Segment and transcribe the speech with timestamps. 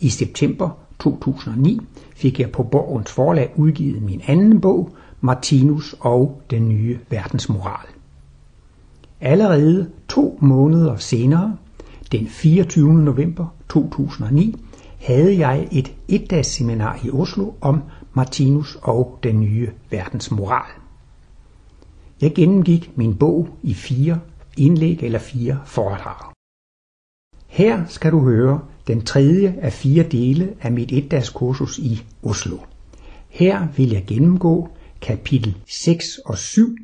[0.00, 1.80] I september 2009
[2.16, 4.90] fik jeg på Borgens forlag udgivet min anden bog,
[5.20, 7.86] Martinus og den nye verdensmoral.
[9.20, 11.56] Allerede to måneder senere,
[12.12, 12.92] den 24.
[12.92, 14.56] november 2009,
[15.00, 17.82] havde jeg et etdagsseminar i Oslo om
[18.14, 20.70] Martinus og den nye verdensmoral.
[22.20, 24.20] Jeg gennemgik min bog i fire
[24.56, 26.32] indlæg eller fire foredrag.
[27.46, 32.56] Her skal du høre den tredje af fire dele af mit etdagskursus i Oslo.
[33.28, 34.68] Her vil jeg gennemgå
[35.00, 36.76] kapitel 6 og 7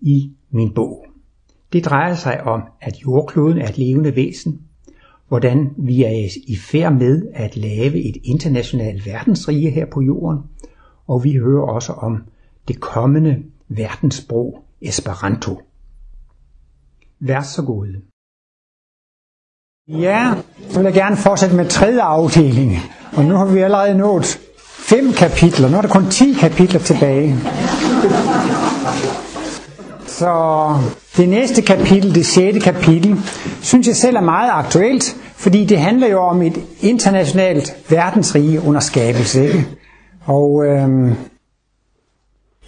[0.00, 1.06] i min bog.
[1.72, 4.60] Det drejer sig om, at jordkloden er et levende væsen,
[5.28, 10.38] hvordan vi er i færd med at lave et internationalt verdensrige her på jorden,
[11.06, 12.18] og vi hører også om
[12.68, 15.60] det kommende verdenssprog Esperanto.
[17.20, 17.86] Vær så god.
[19.88, 20.32] Ja,
[20.70, 22.78] så vil jeg gerne fortsætte med tredje afdeling.
[23.12, 24.38] Og nu har vi allerede nået
[24.78, 25.68] fem kapitler.
[25.68, 27.36] Nu er der kun 10 kapitler tilbage.
[30.06, 30.72] Så
[31.16, 33.16] det næste kapitel, det sjette kapitel,
[33.62, 38.80] synes jeg selv er meget aktuelt, fordi det handler jo om et internationalt verdensrige under
[38.80, 39.44] skabelse.
[39.46, 39.66] Ikke?
[40.24, 41.14] Og øhm,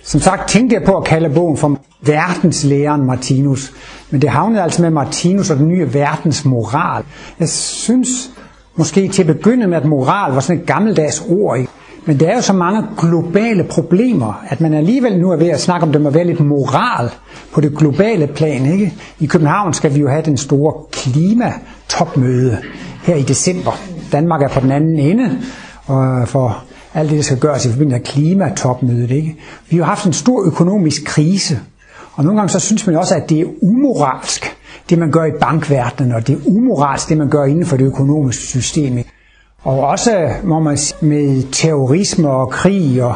[0.09, 3.73] som sagt tænkte jeg på at kalde bogen for verdenslæren Martinus,
[4.11, 7.05] men det havnede altså med Martinus og den nye verdensmoral.
[7.41, 8.31] Jeg synes
[8.77, 11.59] måske til at begynde med, at moral var sådan et gammeldags ord.
[11.59, 11.73] Ikke?
[12.06, 15.61] Men der er jo så mange globale problemer, at man alligevel nu er ved at
[15.61, 17.11] snakke om, det og være lidt moral
[17.53, 18.67] på det globale plan.
[18.67, 18.95] Ikke?
[19.20, 22.59] I København skal vi jo have den store klimatopmøde
[23.03, 23.73] her i december.
[24.12, 25.39] Danmark er på den anden ende,
[25.86, 29.11] og for alt det, der skal gøres i forbindelse med klimatopmødet.
[29.11, 29.36] Ikke?
[29.70, 31.58] Vi har haft en stor økonomisk krise,
[32.14, 34.56] og nogle gange så synes man også, at det er umoralsk,
[34.91, 37.84] det man gør i bankverdenen, og det er umoralsk, det man gør inden for det
[37.84, 39.05] økonomiske system.
[39.62, 43.14] Og også må man med terrorisme og krig og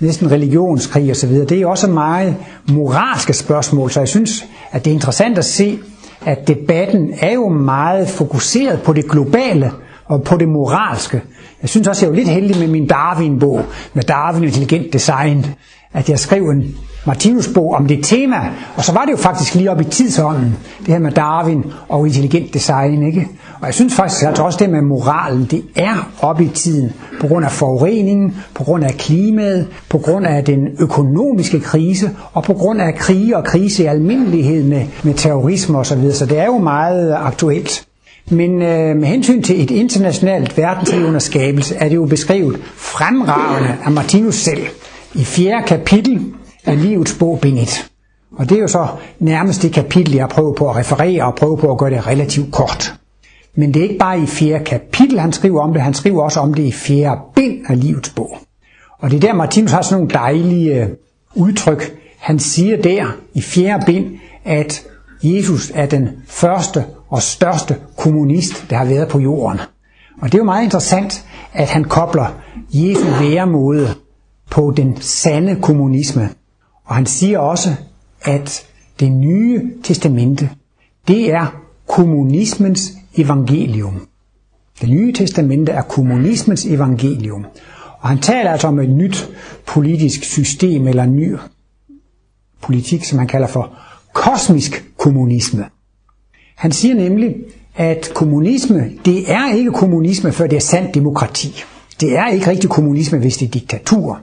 [0.00, 2.36] næsten religionskrig osv., det er også meget
[2.72, 5.78] moralske spørgsmål, så jeg synes, at det er interessant at se,
[6.26, 9.72] at debatten er jo meget fokuseret på det globale
[10.08, 11.22] og på det moralske.
[11.62, 13.64] Jeg synes også, jeg er lidt heldig med min Darwin-bog,
[13.94, 15.46] med Darwin Intelligent Design,
[15.92, 16.76] at jeg skrev en
[17.06, 18.36] Martinus bog om det tema,
[18.76, 22.06] og så var det jo faktisk lige op i tidsånden, det her med Darwin og
[22.06, 23.28] intelligent design, ikke?
[23.60, 27.26] Og jeg synes faktisk at også det med moralen, det er op i tiden, på
[27.26, 32.52] grund af forureningen, på grund af klimaet, på grund af den økonomiske krise, og på
[32.52, 36.14] grund af krige og krise i almindelighed med, med terrorisme osv., så, videre.
[36.14, 37.87] så det er jo meget aktuelt.
[38.30, 43.90] Men øh, med hensyn til et internationalt verdensrivende skabelse, er det jo beskrevet fremragende af
[43.90, 44.66] Martinus selv
[45.14, 46.32] i fjerde kapitel
[46.64, 47.90] af livets bog, bind 1.
[48.36, 48.86] Og det er jo så
[49.18, 52.52] nærmest det kapitel, jeg prøver på at referere og prøver på at gøre det relativt
[52.52, 52.94] kort.
[53.54, 56.40] Men det er ikke bare i fjerde kapitel, han skriver om det, han skriver også
[56.40, 58.38] om det i fjerde bind af livets bog.
[58.98, 60.88] Og det er der, Martinus har sådan nogle dejlige øh,
[61.34, 61.92] udtryk.
[62.18, 64.06] Han siger der i fjerde bind,
[64.44, 64.82] at
[65.22, 69.60] Jesus er den første og største kommunist, der har været på jorden.
[70.20, 72.40] Og det er jo meget interessant, at han kobler
[72.72, 73.94] Jesu væremåde
[74.50, 76.28] på den sande kommunisme.
[76.84, 77.74] Og han siger også,
[78.22, 78.66] at
[79.00, 80.50] det nye testamente,
[81.08, 84.06] det er kommunismens evangelium.
[84.80, 87.46] Det nye testamente er kommunismens evangelium.
[87.98, 89.28] Og han taler altså om et nyt
[89.66, 91.36] politisk system, eller en ny
[92.60, 93.72] politik, som han kalder for
[94.12, 95.64] kosmisk kommunisme.
[96.58, 97.34] Han siger nemlig,
[97.76, 101.62] at kommunisme, det er ikke kommunisme, før det er sandt demokrati.
[102.00, 104.20] Det er ikke rigtig kommunisme, hvis det er diktatur.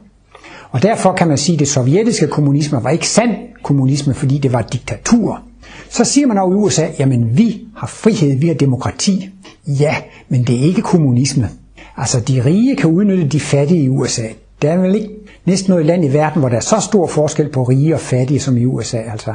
[0.72, 3.32] Og derfor kan man sige, at det sovjetiske kommunisme var ikke sand
[3.64, 5.42] kommunisme, fordi det var diktatur.
[5.90, 9.30] Så siger man over i USA, jamen vi har frihed, vi har demokrati.
[9.68, 9.96] Ja,
[10.30, 11.50] men det er ikke kommunisme.
[11.98, 14.28] Altså de rige kan udnytte de fattige i USA.
[14.62, 15.10] Der er vel ikke
[15.46, 18.40] næsten noget land i verden, hvor der er så stor forskel på rige og fattige
[18.40, 18.98] som i USA.
[18.98, 19.34] Altså,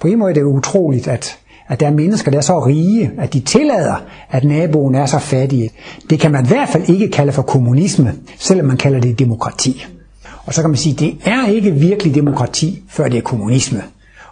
[0.00, 1.38] på en måde er det utroligt, at,
[1.68, 3.96] at der er mennesker, der er så rige, at de tillader,
[4.30, 5.70] at naboen er så fattig.
[6.10, 9.86] Det kan man i hvert fald ikke kalde for kommunisme, selvom man kalder det demokrati.
[10.44, 13.82] Og så kan man sige, at det er ikke virkelig demokrati, før det er kommunisme.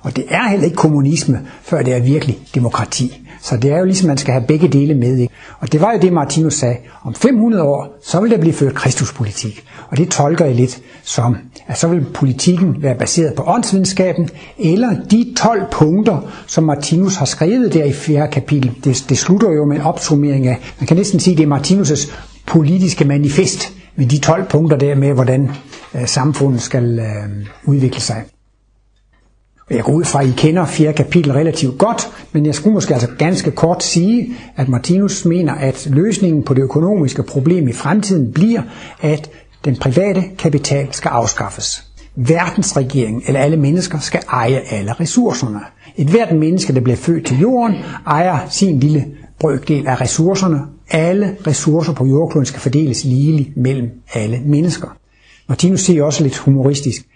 [0.01, 3.21] Og det er heller ikke kommunisme, før det er virkelig demokrati.
[3.43, 5.17] Så det er jo ligesom, man skal have begge dele med.
[5.17, 5.35] Ikke?
[5.61, 6.77] Og det var jo det, Martinus sagde.
[7.03, 9.65] Om 500 år, så vil der blive ført kristuspolitik.
[9.89, 14.29] Og det tolker jeg lidt som, at så vil politikken være baseret på åndsvidenskaben,
[14.59, 18.73] eller de 12 punkter, som Martinus har skrevet der i fjerde kapitel.
[18.85, 22.13] Det, det slutter jo med en opsummering af, man kan næsten sige, det er Martinus'
[22.47, 25.51] politiske manifest, med de 12 punkter der med, hvordan
[25.95, 28.25] øh, samfundet skal øh, udvikle sig.
[29.71, 32.95] Jeg går ud fra, at I kender fjerde kapitel relativt godt, men jeg skulle måske
[32.95, 38.33] altså ganske kort sige, at Martinus mener, at løsningen på det økonomiske problem i fremtiden
[38.33, 38.63] bliver,
[39.01, 39.31] at
[39.65, 41.85] den private kapital skal afskaffes.
[42.17, 45.61] Verdensregeringen eller alle mennesker skal eje alle ressourcerne.
[45.97, 47.77] Et hvert menneske, der bliver født til jorden,
[48.07, 49.07] ejer sin lille
[49.39, 50.61] brøkdel af ressourcerne.
[50.91, 54.89] Alle ressourcer på jordkloden skal fordeles ligeligt mellem alle mennesker.
[55.49, 57.07] Martinus siger også lidt humoristisk,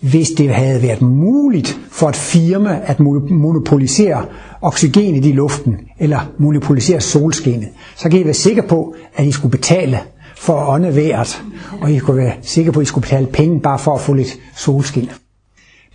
[0.00, 3.00] hvis det havde været muligt for et firma at
[3.30, 4.26] monopolisere
[4.62, 9.50] oxygenet i luften, eller monopolisere solskinnet, så kan I være sikre på, at I skulle
[9.50, 10.00] betale
[10.36, 11.42] for at ånde vejret,
[11.80, 14.12] og I kunne være sikre på, at I skulle betale penge bare for at få
[14.12, 15.10] lidt solskin.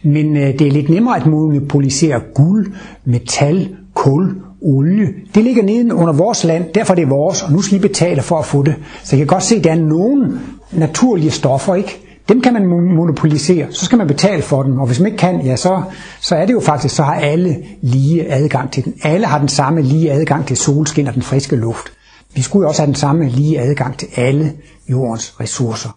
[0.03, 2.73] Men øh, det er lidt nemmere at monopolisere guld,
[3.05, 5.07] metal, kul, olie.
[5.35, 7.81] Det ligger nede under vores land, derfor det er det vores, og nu skal I
[7.81, 8.75] betale for at få det.
[9.03, 10.39] Så jeg kan godt se, at der er nogle
[10.71, 11.99] naturlige stoffer, ikke?
[12.29, 15.41] Dem kan man monopolisere, så skal man betale for dem, og hvis man ikke kan,
[15.41, 15.81] ja, så,
[16.21, 18.93] så er det jo faktisk, så har alle lige adgang til den.
[19.03, 21.87] Alle har den samme lige adgang til solskin og den friske luft.
[22.33, 24.53] Vi skulle jo også have den samme lige adgang til alle
[24.89, 25.89] jordens ressourcer.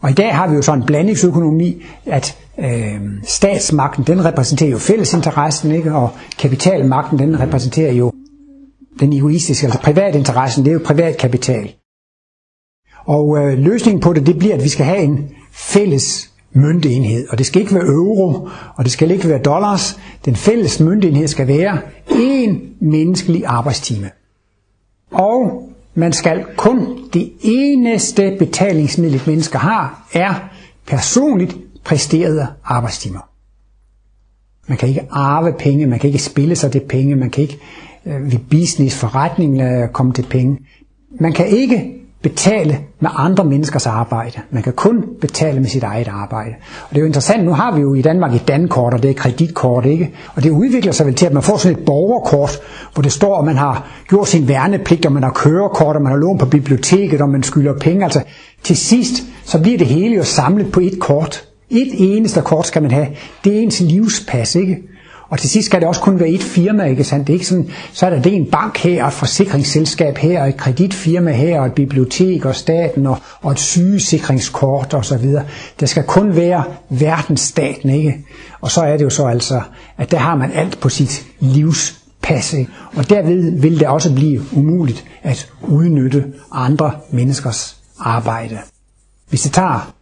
[0.00, 4.78] Og i dag har vi jo sådan en blandingsøkonomi, at øh, statsmagten, den repræsenterer jo
[4.78, 5.94] fællesinteressen, ikke?
[5.94, 8.12] og kapitalmagten, den repræsenterer jo
[9.00, 11.74] den egoistiske, altså privatinteressen, det er jo privat kapital.
[13.06, 17.38] Og øh, løsningen på det, det bliver, at vi skal have en fælles møntenhed, og
[17.38, 19.98] det skal ikke være euro, og det skal ikke være dollars.
[20.24, 21.78] Den fælles møntenhed skal være
[22.10, 24.10] en menneskelig arbejdstime.
[25.12, 30.34] Og man skal kun, det eneste betalingsmiddel, et menneske har, er
[30.86, 33.28] personligt præsterede arbejdstimer.
[34.68, 37.58] Man kan ikke arve penge, man kan ikke spille sig til penge, man kan ikke
[38.06, 40.58] øh, ved business, forretning øh, komme til penge.
[41.20, 44.40] Man kan ikke betale med andre menneskers arbejde.
[44.50, 46.54] Man kan kun betale med sit eget arbejde.
[46.82, 49.10] Og det er jo interessant, nu har vi jo i Danmark et dankort, og det
[49.10, 50.10] er kreditkort, ikke?
[50.34, 52.58] Og det udvikler sig vel til, at man får sådan et borgerkort,
[52.94, 56.12] hvor det står, at man har gjort sin værnepligt, og man har kørekort, og man
[56.12, 58.04] har lånt på biblioteket, og man skylder penge.
[58.04, 58.22] Altså
[58.62, 61.44] til sidst, så bliver det hele jo samlet på et kort.
[61.70, 63.06] Et eneste kort skal man have.
[63.44, 64.78] Det er ens livspas, ikke?
[65.32, 67.26] Og til sidst skal det også kun være et firma, ikke sandt?
[67.26, 70.42] Det er ikke sådan, så er der det en bank her, og et forsikringsselskab her,
[70.42, 75.16] og et kreditfirma her, og et bibliotek, og staten, og, og et sygesikringskort og så
[75.16, 75.44] videre.
[75.80, 78.18] Det skal kun være verdensstaten, ikke?
[78.60, 79.60] Og så er det jo så altså,
[79.98, 81.98] at der har man alt på sit livs
[82.30, 82.68] ikke?
[82.96, 88.58] og derved vil det også blive umuligt at udnytte andre menneskers arbejde.
[89.28, 89.92] Hvis det tager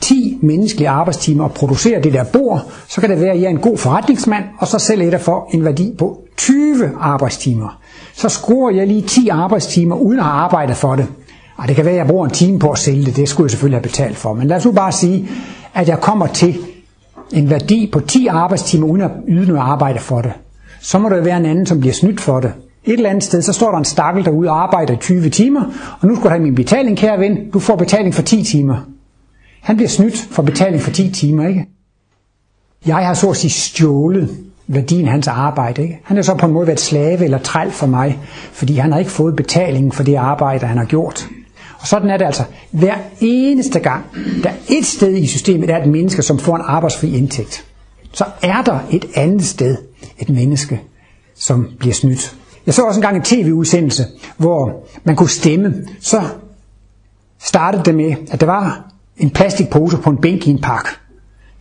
[0.00, 3.50] 10 menneskelige arbejdstimer og producere det der bord, så kan det være, at jeg er
[3.50, 7.78] en god forretningsmand, og så sælger jeg det for en værdi på 20 arbejdstimer.
[8.14, 11.06] Så scorer jeg lige 10 arbejdstimer, uden at have arbejdet for det.
[11.56, 13.44] Og det kan være, at jeg bruger en time på at sælge det, det skulle
[13.44, 14.34] jeg selvfølgelig have betalt for.
[14.34, 15.28] Men lad os nu bare sige,
[15.74, 16.56] at jeg kommer til
[17.32, 20.32] en værdi på 10 arbejdstimer, uden at yde noget arbejde for det.
[20.80, 22.52] Så må der være en anden, som bliver snydt for det.
[22.84, 25.62] Et eller andet sted, så står der en stakkel derude og arbejder i 20 timer,
[26.00, 27.50] og nu skal du have min betaling, kære ven.
[27.52, 28.76] Du får betaling for 10 timer.
[29.60, 31.66] Han bliver snydt for betaling for 10 timer, ikke?
[32.86, 35.82] Jeg har så at sige stjålet værdien af hans arbejde.
[35.82, 36.00] Ikke?
[36.04, 38.18] Han er så på en måde været slave eller træl for mig,
[38.52, 41.28] fordi han har ikke fået betalingen for det arbejde, han har gjort.
[41.78, 42.42] Og sådan er det altså.
[42.70, 44.04] Hver eneste gang,
[44.42, 47.64] der et sted i systemet, er et menneske, som får en arbejdsfri indtægt,
[48.12, 49.76] så er der et andet sted
[50.18, 50.80] et menneske,
[51.34, 52.36] som bliver snydt.
[52.66, 54.06] Jeg så også engang en tv-udsendelse,
[54.36, 55.74] hvor man kunne stemme.
[56.00, 56.22] Så
[57.38, 60.86] startede det med, at der var en plastikpose på en bænk i en park.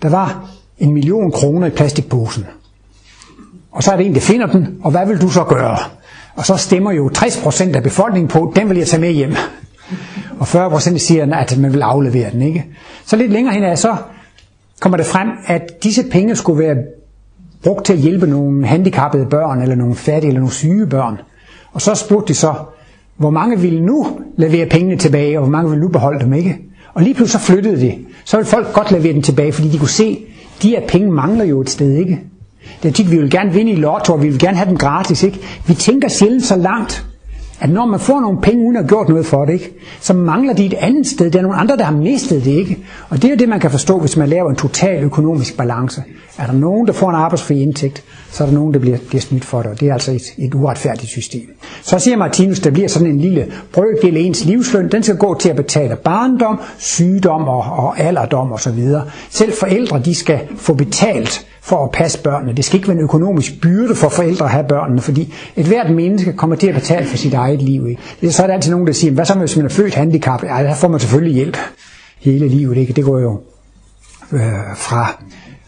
[0.01, 0.49] Der var
[0.79, 2.45] en million kroner i plastikposen.
[3.71, 5.77] Og så er det en, der finder den, og hvad vil du så gøre?
[6.35, 9.35] Og så stemmer jo 60% af befolkningen på, den vil jeg tage med hjem.
[10.39, 12.41] Og 40% siger, at altså, man vil aflevere den.
[12.41, 12.65] ikke.
[13.05, 13.95] Så lidt længere hen af, så
[14.79, 16.75] kommer det frem, at disse penge skulle være
[17.63, 21.17] brugt til at hjælpe nogle handicappede børn, eller nogle fattige, eller nogle syge børn.
[21.73, 22.53] Og så spurgte de så,
[23.17, 26.57] hvor mange vil nu levere pengene tilbage, og hvor mange vil nu beholde dem, ikke?
[26.97, 27.95] Og lige pludselig så flyttede det.
[28.25, 30.19] Så ville folk godt levere den tilbage, fordi de kunne se,
[30.61, 32.19] de her penge mangler jo et sted, ikke?
[32.83, 34.77] Det er tit, vi vil gerne vinde i lotto, og vi vil gerne have den
[34.77, 35.39] gratis, ikke?
[35.67, 37.05] Vi tænker sjældent så langt,
[37.59, 40.13] at når man får nogle penge, uden at have gjort noget for det, ikke, så
[40.13, 41.31] mangler de et andet sted.
[41.31, 42.51] Der er nogle andre, der har mistet det.
[42.51, 42.77] Ikke?
[43.09, 46.03] Og det er det, man kan forstå, hvis man laver en total økonomisk balance.
[46.37, 49.21] Er der nogen, der får en arbejdsfri indtægt, så er der nogen, der bliver, bliver
[49.21, 49.71] snydt for det.
[49.71, 51.49] Og det er altså et, et uretfærdigt system.
[51.81, 54.91] Så siger Martinus, der bliver sådan en lille brøkdel af ens livsløn.
[54.91, 58.79] Den skal gå til at betale barndom, sygdom og, og alderdom osv.
[59.29, 62.53] Selv forældre, de skal få betalt for at passe børnene.
[62.53, 65.91] Det skal ikke være en økonomisk byrde for forældre at have børnene, fordi et hvert
[65.91, 67.87] menneske kommer til at betale for sit eget liv.
[67.87, 68.01] Ikke?
[68.21, 69.95] Det er så er der altid nogen, der siger, hvad så hvis man er født
[69.95, 70.43] handicap?
[70.43, 71.57] Ja, der får man selvfølgelig hjælp
[72.19, 72.77] hele livet.
[72.77, 72.93] Ikke?
[72.93, 73.41] Det går jo
[74.31, 74.41] øh,
[74.75, 75.23] fra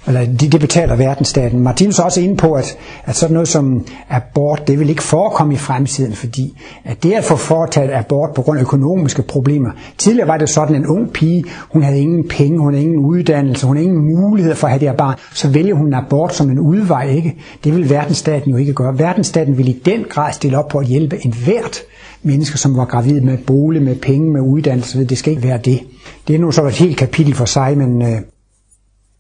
[0.10, 1.60] eller det, det betaler verdensstaten.
[1.60, 5.54] Martinus er også inde på, at, at sådan noget som abort, det vil ikke forekomme
[5.54, 9.70] i fremtiden, fordi at det at få foretaget abort på grund af økonomiske problemer.
[9.98, 13.68] Tidligere var det sådan, en ung pige, hun havde ingen penge, hun havde ingen uddannelse,
[13.68, 16.50] hun havde ingen mulighed for at have det her barn, så vælger hun abort som
[16.50, 17.36] en udvej, ikke?
[17.64, 19.00] Det vil verdensstaten jo ikke gøre.
[19.00, 21.78] Verdensstaten vil i den grad stille op på at hjælpe en hvert
[22.24, 25.04] mennesker, som var gravid med bolig, med penge, med uddannelse.
[25.04, 25.80] Det skal ikke være det.
[26.28, 28.22] Det er nu så et helt kapitel for sig, men øh,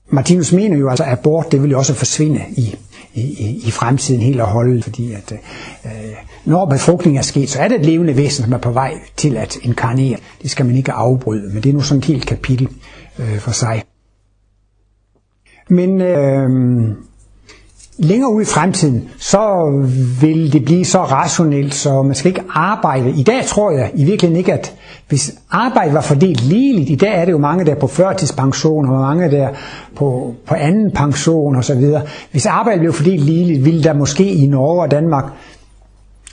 [0.10, 2.75] Martinus mener jo altså, at abort det vil jo også forsvinde i,
[3.13, 5.32] i, i fremtiden helt og holde, fordi at
[5.86, 5.92] øh,
[6.46, 9.38] når befrugtning er sket, så er det et levende væsen, som er på vej til
[9.38, 10.18] at inkarnere.
[10.42, 12.68] Det skal man ikke afbryde, men det er nu sådan et helt kapitel
[13.20, 13.84] øh, for sig.
[15.70, 16.50] Men øh,
[18.00, 19.39] længere ud i fremtiden, så
[20.22, 23.10] vil det blive så rationelt, så man skal ikke arbejde.
[23.10, 24.75] I dag tror jeg i virkeligheden ikke, at
[25.10, 28.86] hvis arbejde var fordelt ligeligt, i dag er det jo mange, der er på førtidspension,
[28.89, 29.53] og mange, der er
[29.96, 31.84] på, på anden pension osv.
[32.32, 35.25] Hvis arbejde blev fordelt ligeligt, ville der måske i Norge og Danmark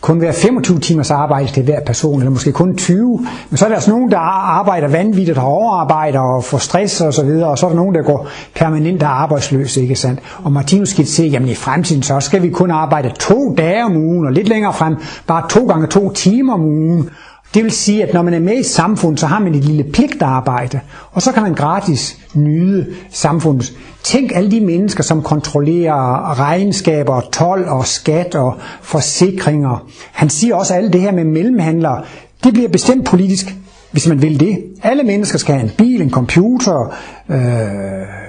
[0.06, 3.26] kun være 25 timers arbejde til hver person, eller måske kun 20.
[3.50, 4.18] Men så er der altså nogen, der
[4.58, 7.94] arbejder vanvittigt og overarbejder og får stress og så videre, og så er der nogen,
[7.94, 10.20] der går permanent og arbejdsløse, ikke sandt?
[10.44, 13.96] Og Martinus skal se, jamen i fremtiden så skal vi kun arbejde to dage om
[13.96, 14.96] ugen, og lidt længere frem,
[15.26, 17.10] bare to gange to timer om ugen.
[17.56, 19.84] Det vil sige, at når man er med i samfundet, så har man et lille
[19.84, 20.80] pligtarbejde,
[21.12, 23.72] og så kan man gratis nyde samfundet.
[24.02, 29.86] Tænk alle de mennesker, som kontrollerer regnskaber, tolv og skat og forsikringer.
[30.12, 32.02] Han siger også, at alt det her med mellemhandlere,
[32.44, 33.54] det bliver bestemt politisk,
[33.90, 34.58] hvis man vil det.
[34.82, 36.94] Alle mennesker skal have en bil, en computer,
[37.28, 37.36] øh,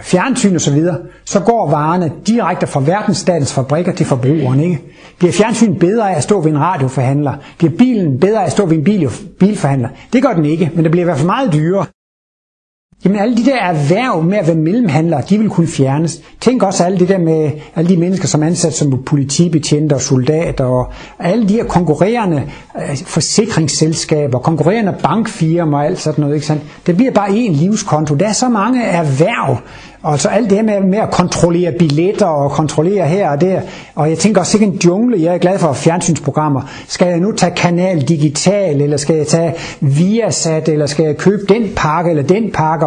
[0.02, 0.74] fjernsyn osv.
[0.74, 0.96] Så,
[1.26, 4.60] så går varerne direkte fra verdensstatens fabrikker til forbrugeren.
[4.60, 4.82] Ikke?
[5.20, 7.34] Bliver fjernsyn bedre af at stå ved en radioforhandler?
[7.58, 9.10] Bliver bilen bedre af at stå ved en bil,
[9.40, 9.90] bilforhandler?
[10.14, 11.86] Det gør den ikke, men det bliver i hvert fald meget dyrere.
[13.06, 16.22] Jamen alle de der erhverv med at være mellemhandlere, de vil kunne fjernes.
[16.42, 20.02] Tænk også alle det der med alle de mennesker, som er ansat som politibetjente og
[20.02, 22.44] soldater, og alle de her konkurrerende
[22.78, 26.36] øh, forsikringsselskaber, konkurrerende bankfirmaer og alt sådan noget.
[26.36, 26.64] Ikke sandt?
[26.86, 28.16] Det bliver bare én livskonto.
[28.16, 29.58] Der er så mange erhverv,
[30.04, 33.62] Altså alt det her med, med at kontrollere billetter og kontrollere her og der.
[33.96, 35.22] Og jeg tænker også ikke en jungle.
[35.22, 36.62] Jeg er glad for fjernsynsprogrammer.
[36.88, 41.54] Skal jeg nu tage kanal digital, eller skal jeg tage Viasat, eller skal jeg købe
[41.54, 42.86] den pakke eller den pakke?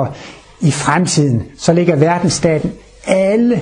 [0.61, 2.73] I fremtiden, så ligger verdensstaten
[3.07, 3.61] alle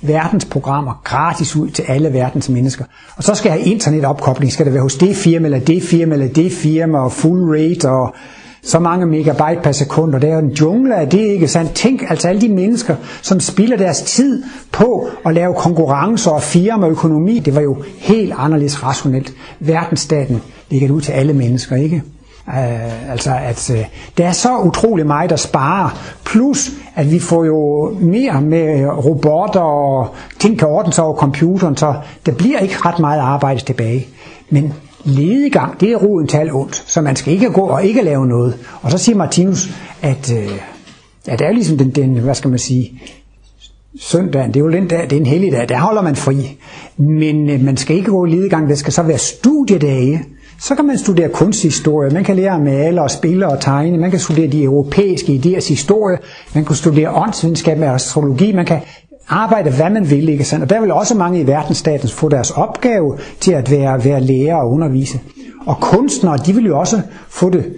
[0.00, 2.84] verdens programmer gratis ud til alle verdens mennesker.
[3.16, 4.52] Og så skal jeg have internetopkobling.
[4.52, 7.90] Skal det være hos det firma, eller det firma, eller det firma, og full rate,
[7.90, 8.14] og
[8.62, 11.72] så mange megabyte per sekund, og det er jo en jungle af det, ikke sandt?
[11.72, 17.38] Tænk altså alle de mennesker, som spilder deres tid på at lave konkurrencer og firmaøkonomi,
[17.38, 19.32] det var jo helt anderledes rationelt.
[19.60, 22.02] Verdensstaten ligger det ud til alle mennesker, ikke?
[22.46, 23.84] Uh, altså at uh,
[24.18, 29.60] der er så utrolig meget der sparer plus at vi får jo mere med robotter
[29.60, 31.94] og ting kan ordnes over computeren så
[32.26, 34.06] der bliver ikke ret meget arbejde tilbage
[34.50, 38.02] men ledegang, det er roden til alt ondt, så man skal ikke gå og ikke
[38.02, 38.58] lave noget.
[38.82, 39.68] Og så siger Martinus,
[40.02, 40.60] at, øh,
[41.26, 43.02] at det er ligesom den, den, hvad skal man sige,
[44.00, 46.58] søndagen, det er jo den dag, det er en hellig dag, der holder man fri.
[46.96, 50.24] Men øh, man skal ikke gå i ledegang, det skal så være studiedage.
[50.60, 54.10] Så kan man studere kunsthistorie, man kan lære at male og spille og tegne, man
[54.10, 56.18] kan studere de europæiske idéers historie,
[56.54, 58.80] man kan studere åndsvidenskab med astrologi, man kan
[59.30, 60.62] arbejde, hvad man vil, ikke sandt?
[60.62, 64.56] Og der vil også mange i verdensstaten få deres opgave til at være, være lærer
[64.56, 65.20] og undervise.
[65.66, 67.72] Og kunstnere, de vil jo også få det.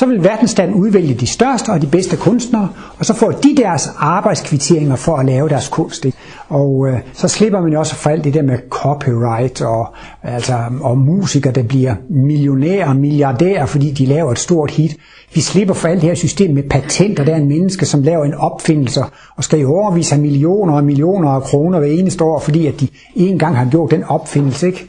[0.00, 3.88] Så vil verdensstaten udvælge de største og de bedste kunstnere, og så får de deres
[3.98, 6.04] arbejdskvitteringer for at lave deres kunst.
[6.04, 6.18] Ikke?
[6.48, 10.58] Og øh, så slipper man jo også for alt det der med copyright og, altså,
[10.80, 14.96] og musikere, der bliver millionærer og milliardærer, fordi de laver et stort hit.
[15.34, 17.24] Vi slipper for alt det her system med patenter.
[17.24, 19.00] Der er en menneske, som laver en opfindelse
[19.36, 22.80] og skal i overvis have millioner og millioner af kroner hver eneste år, fordi at
[22.80, 24.66] de engang har gjort den opfindelse.
[24.66, 24.88] Ikke?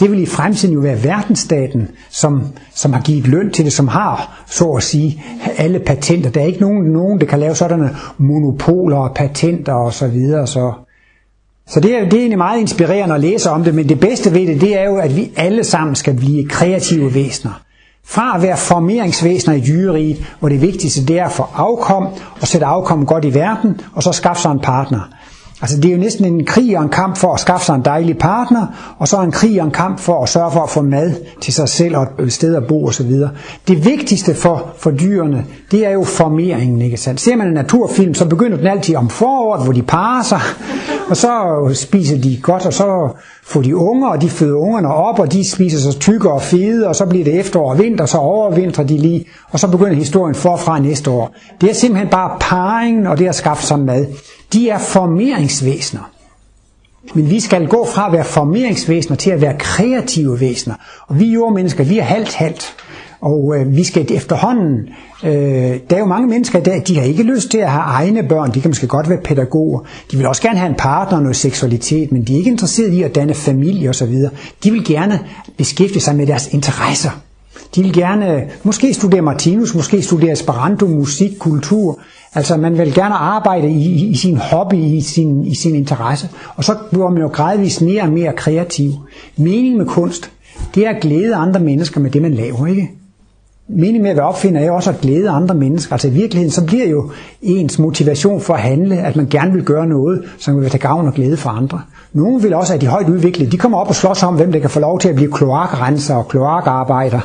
[0.00, 2.42] Det vil i fremtiden jo være verdensstaten, som,
[2.74, 5.24] som har givet løn til det, som har, så at sige,
[5.56, 6.30] alle patenter.
[6.30, 10.46] Der er ikke nogen, nogen der kan lave sådanne monopoler og patenter og så videre.
[10.46, 10.72] Så,
[11.68, 14.34] så det, er, det er egentlig meget inspirerende at læse om det, men det bedste
[14.34, 17.60] ved det, det er jo, at vi alle sammen skal blive kreative væsener.
[18.06, 22.06] Fra at være formeringsvæsener i dyreriet, hvor det vigtigste det er at få afkom,
[22.40, 25.00] og sætte afkom godt i verden, og så skaffe sig en partner.
[25.64, 27.84] Altså det er jo næsten en krig og en kamp for at skaffe sig en
[27.84, 30.82] dejlig partner, og så en krig og en kamp for at sørge for at få
[30.82, 33.12] mad til sig selv og et sted at bo osv.
[33.68, 37.20] Det vigtigste for, for dyrene, det er jo formeringen, ikke sandt?
[37.20, 40.40] Ser man en naturfilm, så begynder den altid om foråret, hvor de parer sig,
[41.10, 41.30] og så
[41.74, 43.08] spiser de godt, og så
[43.44, 46.88] får de unger, og de føder ungerne op, og de spiser sig tykke og fede,
[46.88, 50.34] og så bliver det efterår og vinter, så overvintrer de lige, og så begynder historien
[50.34, 51.34] forfra næste år.
[51.60, 54.06] Det er simpelthen bare parringen, og det at skaffe sig mad.
[54.54, 56.10] De er formeringsvæsener.
[57.14, 60.74] Men vi skal gå fra at være formeringsvæsener til at være kreative væsener.
[61.08, 62.76] Og vi jordmennesker, vi er halvt-halvt.
[63.20, 64.88] Og øh, vi skal efterhånden,
[65.24, 65.30] øh,
[65.90, 68.22] der er jo mange mennesker i dag, de har ikke lyst til at have egne
[68.22, 69.80] børn, de kan måske godt være pædagoger,
[70.10, 72.96] de vil også gerne have en partner og noget seksualitet, men de er ikke interesserede
[72.96, 74.14] i at danne familie osv.
[74.64, 75.20] De vil gerne
[75.56, 77.10] beskæftige sig med deres interesser.
[77.74, 82.00] De vil gerne øh, måske studere Martinus, måske studere Esperanto, musik, kultur.
[82.34, 86.28] Altså man vil gerne arbejde i, i, i sin hobby, i sin, i sin interesse.
[86.56, 88.92] Og så bliver man jo gradvist mere og mere kreativ.
[89.36, 90.30] Meningen med kunst,
[90.74, 92.90] det er at glæde andre mennesker med det, man laver, ikke?
[93.68, 95.92] meningen med at være opfinder er jo også at glæde andre mennesker.
[95.92, 97.10] Altså i virkeligheden, så bliver jo
[97.42, 101.06] ens motivation for at handle, at man gerne vil gøre noget, som vil tage gavn
[101.06, 101.82] og glæde for andre.
[102.12, 104.58] Nogle vil også, at de højt udviklede, de kommer op og slås om, hvem der
[104.58, 107.20] kan få lov til at blive kloakrenser og kloakarbejder.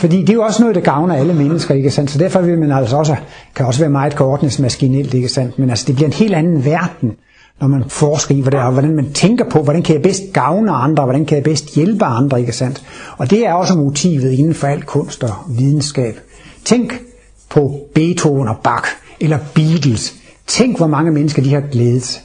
[0.00, 2.10] Fordi det er jo også noget, der gavner alle mennesker, ikke sandt?
[2.10, 3.16] Så derfor vil man altså også,
[3.54, 5.58] kan også være meget koordningsmaskinelt, ikke sandt?
[5.58, 7.12] Men altså, det bliver en helt anden verden,
[7.60, 11.04] når man forsker i, hvordan, hvordan man tænker på, hvordan kan jeg bedst gavne andre,
[11.04, 12.82] hvordan kan jeg bedst hjælpe andre, ikke sandt?
[13.18, 16.20] Og det er også motivet inden for al kunst og videnskab.
[16.64, 17.00] Tænk
[17.50, 18.84] på Beethoven og Bach,
[19.20, 20.14] eller Beatles.
[20.46, 22.20] Tænk, hvor mange mennesker de har glædet.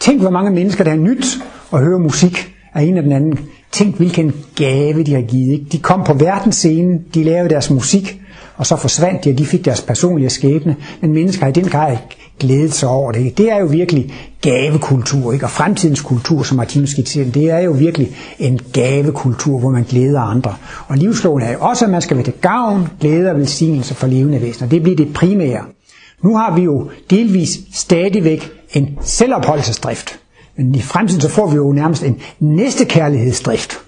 [0.00, 1.26] Tænk, hvor mange mennesker, der har nyt
[1.72, 3.38] at høre musik af en eller den anden.
[3.72, 5.52] Tænk, hvilken gave de har givet.
[5.52, 5.64] Ikke?
[5.72, 8.20] De kom på verdensscenen, de lavede deres musik,
[8.56, 10.76] og så forsvandt de, og de fik deres personlige skæbne.
[11.00, 11.96] Men mennesker har i den grad
[12.38, 13.20] glædet sig over det.
[13.20, 13.42] Ikke?
[13.42, 15.46] Det er jo virkelig gavekultur, ikke?
[15.46, 20.20] og fremtidens kultur, som Martinus skitserer, det er jo virkelig en gavekultur, hvor man glæder
[20.20, 20.54] andre.
[20.86, 24.06] Og livsloven er jo også, at man skal være til gavn, glæde og velsignelse for
[24.06, 24.68] levende væsener.
[24.68, 25.64] Det bliver det primære.
[26.22, 30.18] Nu har vi jo delvis stadigvæk en selvopholdelsesdrift.
[30.58, 33.78] Men i fremtiden så får vi jo nærmest en næstekærlighedsdrift.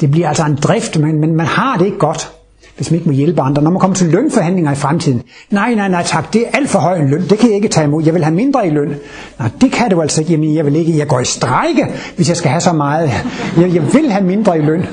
[0.00, 2.32] Det bliver altså en drift, men, men man har det ikke godt,
[2.76, 3.62] hvis man ikke må hjælpe andre.
[3.62, 6.78] Når man kommer til lønforhandlinger i fremtiden, nej, nej, nej tak, det er alt for
[6.78, 8.94] høj en løn, det kan jeg ikke tage imod, jeg vil have mindre i løn.
[9.38, 11.86] Nej, det kan du altså ikke, jamen jeg vil ikke, jeg går i strejke,
[12.16, 13.10] hvis jeg skal have så meget.
[13.56, 14.84] Jeg, jeg vil have mindre i løn.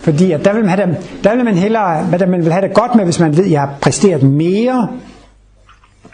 [0.00, 2.52] Fordi at der, vil man have det, der vil man hellere, hvad der, man vil
[2.52, 4.88] have det godt med, hvis man ved, at jeg har præsteret mere,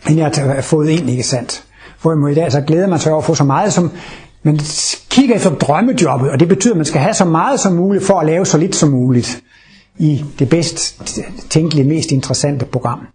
[0.08, 1.64] end jeg har fået ind, ikke sandt?
[2.02, 3.90] Hvorimod i dag, så glæder man sig over at få så meget som,
[4.42, 4.60] man
[5.10, 8.20] kigger efter drømmejobbet, og det betyder, at man skal have så meget som muligt for
[8.20, 9.42] at lave så lidt som muligt
[9.98, 11.02] i det bedst
[11.50, 13.06] tænkelige, mest interessante program.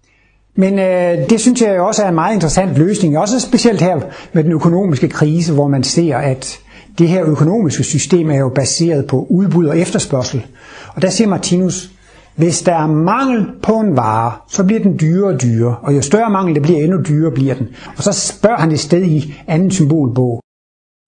[0.58, 4.00] Men øh, det synes jeg også er en meget interessant løsning, også specielt her
[4.34, 6.60] med den økonomiske krise, hvor man ser, at
[6.98, 10.46] det her økonomiske system er jo baseret på udbud og efterspørgsel.
[10.88, 11.90] Og der siger Martinus,
[12.36, 16.02] hvis der er mangel på en vare, så bliver den dyrere og dyrere, og jo
[16.02, 17.68] større mangel det bliver, endnu dyrere bliver den.
[17.98, 20.42] Og så spørger han et sted i anden symbolbog,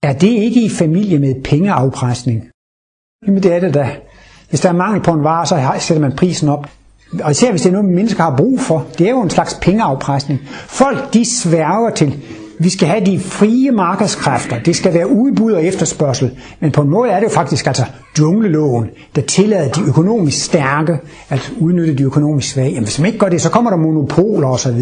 [0.03, 2.43] er det ikke i familie med pengeafpresning?
[3.27, 3.95] Jamen det er det da.
[4.49, 6.69] Hvis der er mangel på en vare, så sætter man prisen op.
[7.23, 8.87] Og især hvis det er noget, mennesker har brug for.
[8.97, 10.39] Det er jo en slags pengeafpresning.
[10.67, 12.23] Folk de sværger til
[12.59, 14.59] vi skal have de frie markedskræfter.
[14.59, 16.31] Det skal være udbud og efterspørgsel.
[16.59, 17.83] Men på en måde er det jo faktisk altså
[18.17, 20.97] djungleloven, der tillader de økonomisk stærke
[21.29, 22.69] at udnytte de økonomisk svage.
[22.69, 24.79] Jamen hvis man ikke gør det, så kommer der monopoler osv.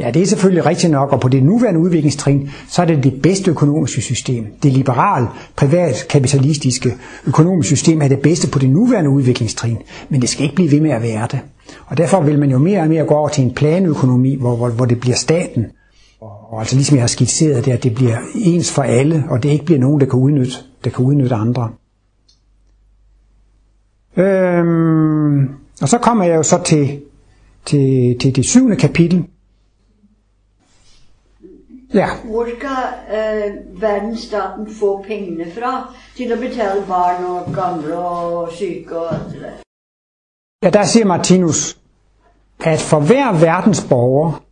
[0.00, 3.22] Ja, det er selvfølgelig rigtigt nok, og på det nuværende udviklingstrin, så er det det
[3.22, 4.46] bedste økonomiske system.
[4.62, 6.94] Det liberale, privat, kapitalistiske
[7.26, 9.78] økonomiske system er det bedste på det nuværende udviklingstrin.
[10.08, 11.40] Men det skal ikke blive ved med at være det.
[11.86, 14.68] Og derfor vil man jo mere og mere gå over til en planøkonomi, hvor, hvor,
[14.68, 15.66] hvor det bliver staten,
[16.50, 19.48] og, altså ligesom jeg har skitseret det, at det bliver ens for alle, og det
[19.48, 20.52] ikke bliver nogen, der kan udnytte,
[20.84, 21.72] der kan udnytte andre.
[24.16, 25.48] Øhm,
[25.82, 27.02] og så kommer jeg jo så til,
[27.64, 29.24] til, til det syvende kapitel.
[31.94, 32.08] Ja.
[32.24, 32.68] Hvor skal
[33.16, 39.32] øh, verdensstaten få pengene fra til at betale barn og gamle og syge og alt
[39.32, 39.50] det der?
[40.62, 41.78] Ja, der siger Martinus,
[42.60, 44.49] at for hver verdens borger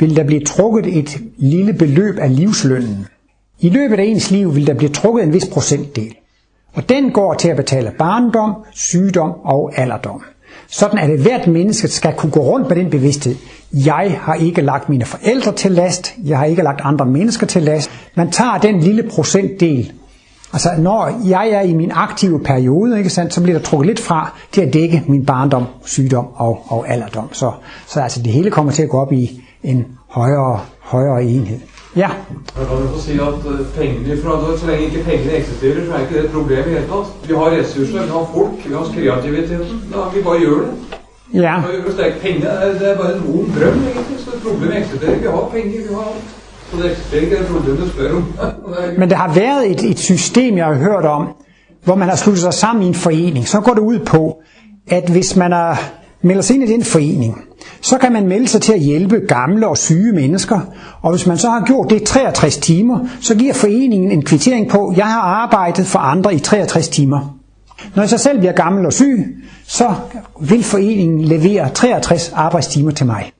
[0.00, 3.06] vil der blive trukket et lille beløb af livslønnen.
[3.60, 6.14] I løbet af ens liv vil der blive trukket en vis procentdel.
[6.72, 10.22] Og den går til at betale barndom, sygdom og alderdom.
[10.68, 13.34] Sådan at hvert menneske skal kunne gå rundt med den bevidsthed.
[13.72, 17.62] Jeg har ikke lagt mine forældre til last, jeg har ikke lagt andre mennesker til
[17.62, 17.90] last.
[18.16, 19.92] Man tager den lille procentdel.
[20.52, 24.00] Altså når jeg er i min aktive periode, ikke sandt, så bliver der trukket lidt
[24.00, 27.28] fra til at dække min barndom, sygdom og, og alderdom.
[27.32, 27.52] Så,
[27.86, 31.60] så altså det hele kommer til at gå op i en højere, højere enhed.
[31.96, 32.10] Ja.
[32.58, 36.00] Jeg kan få si at eh, pengene fra, Så lenge ikke pengene eksisterer, så er
[36.00, 37.08] ikke det et problem i hele tatt.
[37.28, 39.76] Vi har ressurser, vi har folk, vi har kreativiteten.
[39.92, 40.74] Da, vi bare gjør det.
[41.32, 41.54] Ja.
[41.60, 44.18] Hvis det er det er bare en vond drøm, egentlig.
[44.24, 45.18] Så problemet eksisterer.
[45.18, 46.24] Vi har penger, vi har alt.
[46.70, 48.24] Så det eksisterer ikke et problem, du spør om.
[48.98, 51.26] Men der har været et, et system, jeg har hørt om,
[51.84, 54.42] hvor man har sluttet sig sammen i en forening, så går det ud på,
[54.88, 55.74] at hvis man er,
[56.22, 57.44] melder sig ind i den forening,
[57.80, 60.60] så kan man melde sig til at hjælpe gamle og syge mennesker,
[61.02, 64.88] og hvis man så har gjort det 63 timer, så giver foreningen en kvittering på,
[64.88, 67.36] at jeg har arbejdet for andre i 63 timer.
[67.94, 69.94] Når jeg så selv bliver gammel og syg, så
[70.40, 73.32] vil foreningen levere 63 arbejdstimer til mig.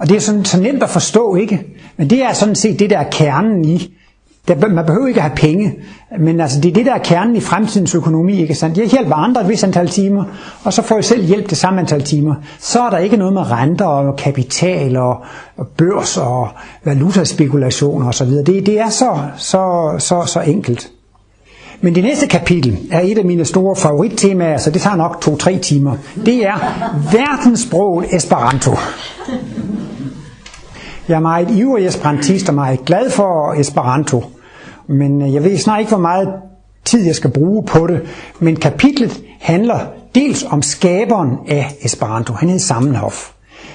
[0.00, 1.66] Og det er sådan, så nemt at forstå, ikke?
[1.96, 3.94] Men det er sådan set det, der er kernen i.
[4.48, 5.74] Der, man behøver ikke at have penge,
[6.20, 8.40] men altså, det er det, der er kernen i fremtidens økonomi.
[8.40, 8.78] Ikke sandt?
[8.78, 10.24] Jeg hjælper andre et vis antal timer,
[10.64, 12.34] og så får jeg selv hjælp det samme antal timer.
[12.58, 15.24] Så er der ikke noget med renter og kapital og,
[15.56, 16.48] og børs og
[16.84, 18.26] valutaspekulationer osv.
[18.30, 20.90] Det, det er så, så, så, så enkelt.
[21.80, 25.58] Men det næste kapitel er et af mine store favorittemaer, så det tager nok to-tre
[25.58, 25.96] timer.
[26.26, 26.54] Det er
[27.12, 28.70] verdenssproget Esperanto.
[31.12, 34.24] Jeg er meget ivrig esperantist og meget glad for Esperanto.
[34.86, 36.28] Men øh, jeg ved snart ikke, hvor meget
[36.84, 38.00] tid jeg skal bruge på det.
[38.40, 39.78] Men kapitlet handler
[40.14, 42.32] dels om skaberen af Esperanto.
[42.34, 43.30] Han hed Sammenhof.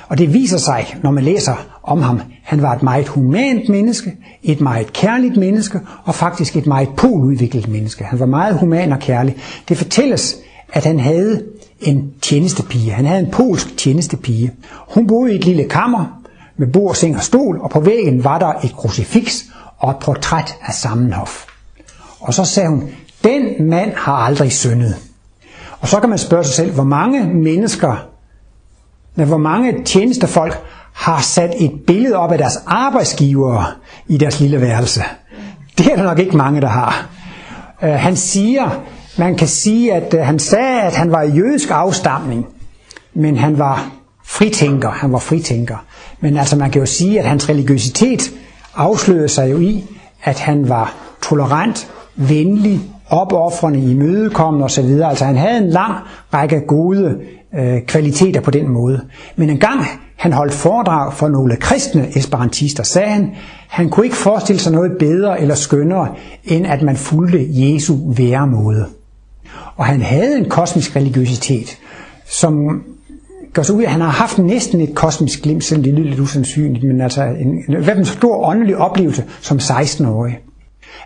[0.08, 4.14] Og det viser sig, når man læser om ham, han var et meget humant menneske,
[4.44, 8.04] et meget kærligt menneske, og faktisk et meget poludviklet menneske.
[8.04, 9.36] Han var meget human og kærlig.
[9.70, 10.38] Det fortælles,
[10.74, 11.44] at han havde
[11.82, 12.92] en tjenestepige.
[12.92, 14.52] Han havde en polsk tjenestepige.
[14.96, 16.17] Hun boede i et lille kammer
[16.58, 19.46] med bord, seng og stol, og på væggen var der et krucifiks
[19.78, 21.46] og et portræt af Sammenhof.
[22.20, 22.90] Og så sagde hun,
[23.24, 24.96] den mand har aldrig syndet.
[25.80, 28.08] Og så kan man spørge sig selv, hvor mange mennesker
[29.26, 30.60] hvor mange tjenestefolk
[30.94, 33.66] har sat et billede op af deres arbejdsgivere
[34.08, 35.04] i deres lille værelse.
[35.78, 37.10] Det er der nok ikke mange, der har.
[37.84, 38.70] Uh, han siger,
[39.18, 42.46] man kan sige, at uh, han sagde, at han var i jødisk afstamning,
[43.14, 43.90] men han var
[44.26, 44.92] fritænker.
[44.92, 45.86] Han var fritænker.
[46.20, 48.32] Men altså, man kan jo sige, at hans religiøsitet
[48.76, 49.84] afslørede sig jo i,
[50.24, 55.02] at han var tolerant, venlig, opoffrende, imødekommende osv.
[55.06, 55.96] Altså han havde en lang
[56.34, 57.18] række gode
[57.56, 59.02] øh, kvaliteter på den måde.
[59.36, 63.32] Men en gang han holdt foredrag for nogle kristne esperantister, sagde han,
[63.68, 68.86] han kunne ikke forestille sig noget bedre eller skønnere, end at man fulgte Jesu væremåde.
[69.76, 71.78] Og han havde en kosmisk religiøsitet,
[72.26, 72.84] som
[73.58, 76.10] gør sig ud af, at han har haft næsten et kosmisk glimt, selvom det lyder
[76.10, 80.40] lidt usandsynligt, men altså en, en, en stor åndelig oplevelse som 16-årig.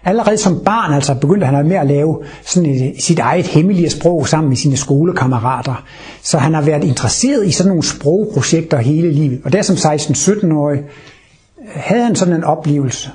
[0.03, 4.27] Allerede som barn altså begyndte han med at lave sådan et, sit eget hemmelige sprog
[4.27, 5.85] sammen med sine skolekammerater.
[6.23, 9.41] Så han har været interesseret i sådan nogle sprogprojekter hele livet.
[9.43, 10.85] Og der som 16-17-årig øh,
[11.75, 13.09] havde han sådan en oplevelse,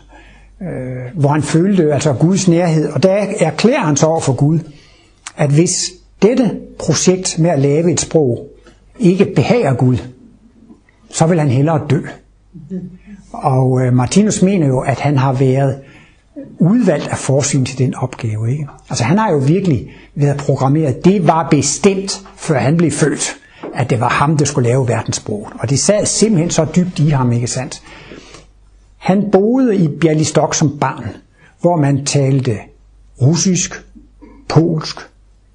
[0.62, 2.88] øh, hvor han følte altså Guds nærhed.
[2.88, 4.58] Og der erklærer han så over for Gud,
[5.36, 8.55] at hvis dette projekt med at lave et sprog
[8.98, 9.96] ikke behager Gud,
[11.10, 12.00] så vil han hellere dø.
[13.32, 15.78] Og øh, Martinus mener jo, at han har været
[16.58, 18.50] udvalgt af forsyn til den opgave.
[18.50, 18.66] Ikke?
[18.88, 21.04] Altså han har jo virkelig været programmeret.
[21.04, 23.36] Det var bestemt, før han blev født,
[23.74, 25.48] at det var ham, der skulle lave verdenssproget.
[25.58, 27.82] Og det sad simpelthen så dybt i ham, ikke sandt?
[28.96, 31.04] Han boede i Bialystok som barn,
[31.60, 32.58] hvor man talte
[33.22, 33.84] russisk,
[34.48, 34.96] polsk,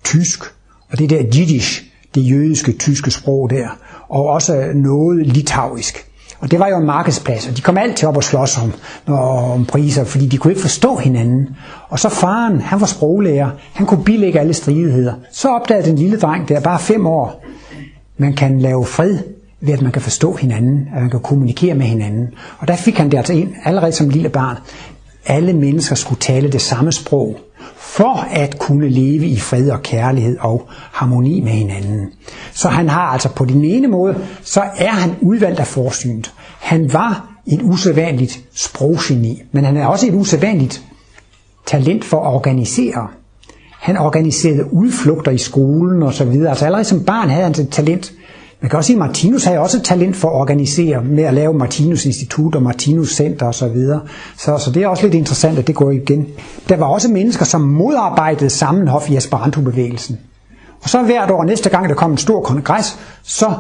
[0.04, 0.43] tysk,
[0.89, 3.67] og det der jiddisch, det jødiske tyske sprog der,
[4.10, 6.08] og også noget litauisk.
[6.39, 8.74] Og det var jo en markedsplads, og de kom altid op og slås om,
[9.13, 11.50] om priser, fordi de kunne ikke forstå hinanden.
[11.89, 15.13] Og så faren, han var sproglærer, han kunne bilægge alle stridigheder.
[15.32, 17.45] Så opdagede den lille dreng, der bare fem år,
[18.17, 19.17] man kan lave fred
[19.62, 22.28] ved at man kan forstå hinanden, at man kan kommunikere med hinanden.
[22.58, 24.58] Og der fik han det altså ind, allerede som lille barn.
[25.26, 27.38] Alle mennesker skulle tale det samme sprog
[27.82, 32.10] for at kunne leve i fred og kærlighed og harmoni med hinanden.
[32.54, 36.34] Så han har altså på den ene måde, så er han udvalgt af forsynet.
[36.60, 40.84] Han var et usædvanligt sproggeni, men han er også et usædvanligt
[41.65, 43.08] talent for at organisere.
[43.72, 46.50] Han organiserede udflugter i skolen og så videre.
[46.50, 48.13] Altså allerede som barn havde han et talent
[48.62, 51.54] man kan også sige, at Martinus havde også talent for at organisere med at lave
[51.54, 53.54] Martinus Institut og Martinus Center osv.
[53.54, 54.02] Så, videre.
[54.38, 56.28] så, så det er også lidt interessant, at det går igen.
[56.69, 60.19] Der var også mennesker, som modarbejdede sammenhof i Esperanto-bevægelsen.
[60.84, 63.54] Og så hvert år, næste gang der kom en stor kongres, så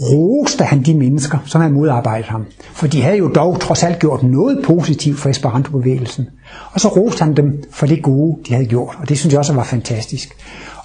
[0.00, 2.46] roste han de mennesker, som havde modarbejdet ham.
[2.72, 6.28] For de havde jo dog trods alt gjort noget positivt for Esperanto-bevægelsen.
[6.72, 8.96] Og så roste han dem for det gode, de havde gjort.
[9.00, 10.36] Og det synes jeg også var fantastisk.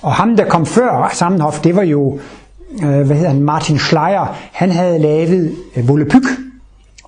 [0.01, 2.19] Og ham, der kom før Sammenhof, det var jo
[2.83, 6.25] øh, hvad hedder han, Martin Schleier, han havde lavet øh, Volapyk.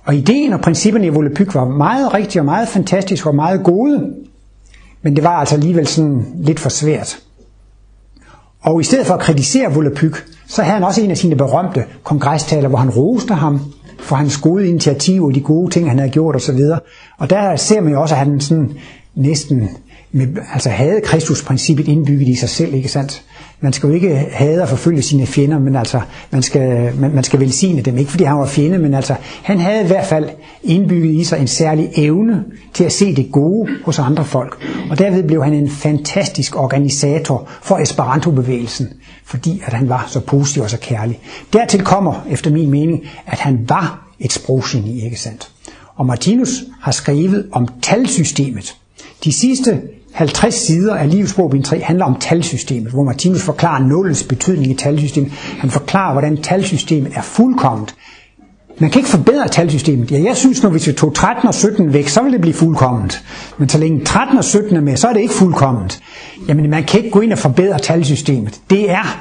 [0.04, 4.14] Og ideen og principperne i Volapyk var meget rigtige og meget fantastiske og meget gode,
[5.02, 7.18] men det var altså alligevel sådan lidt for svært.
[8.60, 11.84] Og i stedet for at kritisere Volapyk, så havde han også en af sine berømte
[12.02, 13.60] kongrestaler, hvor han roste ham
[13.98, 16.60] for hans gode initiativ og de gode ting, han havde gjort osv.
[17.18, 18.70] Og der ser man jo også, at han sådan
[19.14, 19.68] næsten
[20.12, 23.22] med, altså havde Kristusprincippet indbygget i sig selv, ikke sandt?
[23.60, 27.24] Man skal jo ikke hade og forfølge sine fjender, men altså, man skal, man, man
[27.24, 27.98] skal velsigne dem.
[27.98, 30.28] Ikke fordi han var fjende, men altså, han havde i hvert fald
[30.62, 32.44] indbygget i sig en særlig evne
[32.74, 34.64] til at se det gode hos andre folk.
[34.90, 38.88] Og derved blev han en fantastisk organisator for Esperanto-bevægelsen,
[39.24, 41.20] fordi at han var så positiv og så kærlig.
[41.52, 45.50] Dertil kommer, efter min mening, at han var et sproggeni, ikke sandt?
[45.96, 48.76] Og Martinus har skrevet om talsystemet.
[49.24, 49.80] De sidste
[50.18, 54.74] 50 sider af livsbog bind 3 handler om talsystemet, hvor Martinus forklarer nullets betydning i
[54.74, 55.32] talsystemet.
[55.32, 57.94] Han forklarer, hvordan talsystemet er fuldkommet.
[58.78, 60.10] Man kan ikke forbedre talsystemet.
[60.12, 63.22] Ja, jeg synes, når vi tog 13 og 17 væk, så vil det blive fuldkommet.
[63.58, 66.00] Men så længe 13 og 17 er med, så er det ikke fuldkommet.
[66.48, 68.60] Jamen, man kan ikke gå ind og forbedre talsystemet.
[68.70, 69.20] Det er,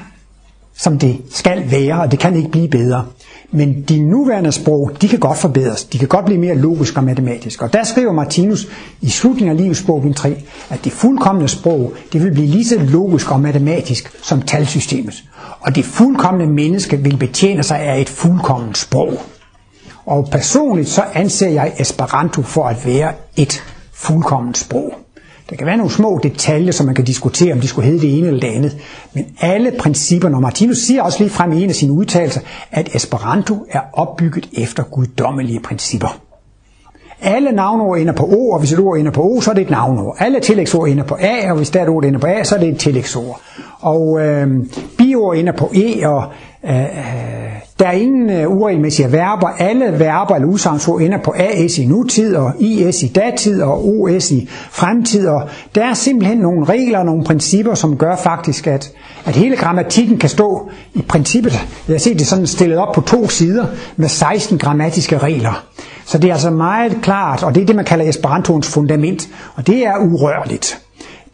[0.77, 3.05] som det skal være, og det kan ikke blive bedre.
[3.51, 5.83] Men de nuværende sprog, de kan godt forbedres.
[5.83, 7.63] De kan godt blive mere logiske og matematiske.
[7.63, 8.67] Og der skriver Martinus
[9.01, 12.79] i slutningen af livets bog 3, at det fuldkommende sprog, det vil blive lige så
[12.79, 15.23] logisk og matematisk som talsystemet.
[15.59, 19.13] Og det fuldkommende menneske vil betjene sig af et fuldkomment sprog.
[20.05, 24.93] Og personligt så anser jeg Esperanto for at være et fuldkomment sprog.
[25.49, 28.17] Der kan være nogle små detaljer, som man kan diskutere, om de skulle hedde det
[28.17, 28.77] ene eller det andet.
[29.13, 32.95] Men alle principperne, og Martinus siger også lige frem i en af sine udtalelser, at
[32.95, 36.19] Esperanto er opbygget efter guddommelige principper.
[37.21, 39.61] Alle navnord ender på O, og hvis et ord ender på O, så er det
[39.61, 40.15] et navnord.
[40.19, 42.43] Alle tillægsord ender på A, og hvis der er et ord, der ender på A,
[42.43, 43.41] så er det et tillægsord.
[43.87, 44.47] Og øh,
[44.97, 46.23] biord ender på E, og
[46.63, 46.87] øh, øh,
[47.79, 49.47] der er ingen øh, uregelmæssige verber.
[49.47, 54.31] Alle verber eller udsagnsord ender på AS i nutid, og IS i datid, og OS
[54.31, 55.27] i fremtid.
[55.27, 58.91] Og der er simpelthen nogle regler og nogle principper, som gør faktisk, at,
[59.25, 61.51] at hele grammatikken kan stå i princippet.
[61.87, 65.65] Jeg har set det sådan stillet op på to sider med 16 grammatiske regler.
[66.05, 69.67] Så det er altså meget klart, og det er det, man kalder Esperantoens fundament, og
[69.67, 70.81] det er urørligt.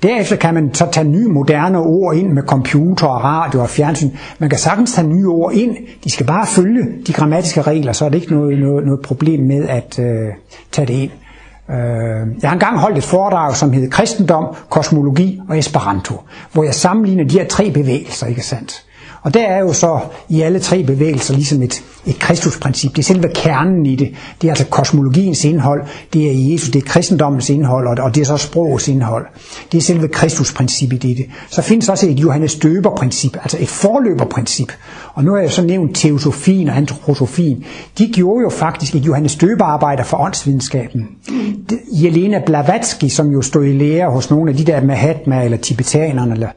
[0.04, 4.10] Derefter kan man så tage nye moderne ord ind med computer og radio og fjernsyn.
[4.40, 5.78] Man kan sagtens tage nye ord ind.
[6.04, 9.40] De skal bare følge de grammatiske regler, så er det ikke noget, noget, noget problem
[9.44, 10.30] med at øh,
[10.72, 11.12] tage det ind.
[11.70, 11.78] Øh,
[12.42, 16.16] jeg har engang holdt et foredrag, som hedder Kristendom, Kosmologi og Esperanto,
[16.54, 18.86] hvor jeg sammenligner de her tre bevægelser, ikke sandt?
[19.24, 22.92] Og der er jo så i alle tre bevægelser ligesom et, et kristusprincip.
[22.92, 24.14] Det er selve kernen i det.
[24.42, 25.84] Det er altså kosmologiens indhold,
[26.14, 29.26] det er Jesus, det er kristendommens indhold, og det er så sprogets indhold.
[29.72, 31.26] Det er selve kristusprincippet i det.
[31.50, 34.72] Så findes også et Johannes Døber-princip, altså et forløberprincip.
[35.14, 37.64] Og nu har jeg så nævnt teosofien og antroposofien.
[37.98, 41.08] De gjorde jo faktisk et Johannes Døber-arbejde for åndsvidenskaben.
[41.92, 46.34] Jelena Blavatsky, som jo stod i lære hos nogle af de der Mahatma eller tibetanerne,
[46.34, 46.50] eller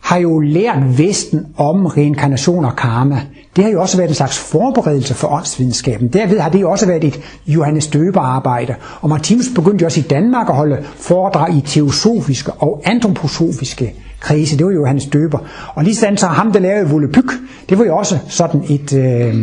[0.00, 3.20] har jo lært Vesten om reinkarnation og karma.
[3.56, 6.08] Det har jo også været en slags forberedelse for åndsvidenskaben.
[6.08, 8.74] Derved har det jo også været et Johannes Døber arbejde.
[9.00, 14.58] Og Martinus begyndte jo også i Danmark at holde foredrag i teosofiske og antroposofiske krise.
[14.58, 15.38] Det var jo Johannes Døber.
[15.74, 17.32] Og lige sådan så ham, der lavede Volapyk,
[17.68, 19.34] det var jo også sådan et øh,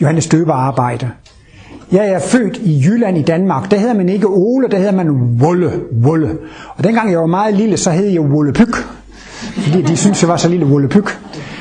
[0.00, 1.10] Johannes Døber arbejde.
[1.92, 3.70] Jeg er født i Jylland i Danmark.
[3.70, 5.10] Der hedder man ikke Ole, der hedder man
[5.42, 5.70] Wolle.
[6.02, 6.38] Wolle.
[6.76, 8.76] Og dengang jeg var meget lille, så hed jeg Volapyk
[9.38, 11.18] fordi de synes jeg var så lille vollepyk.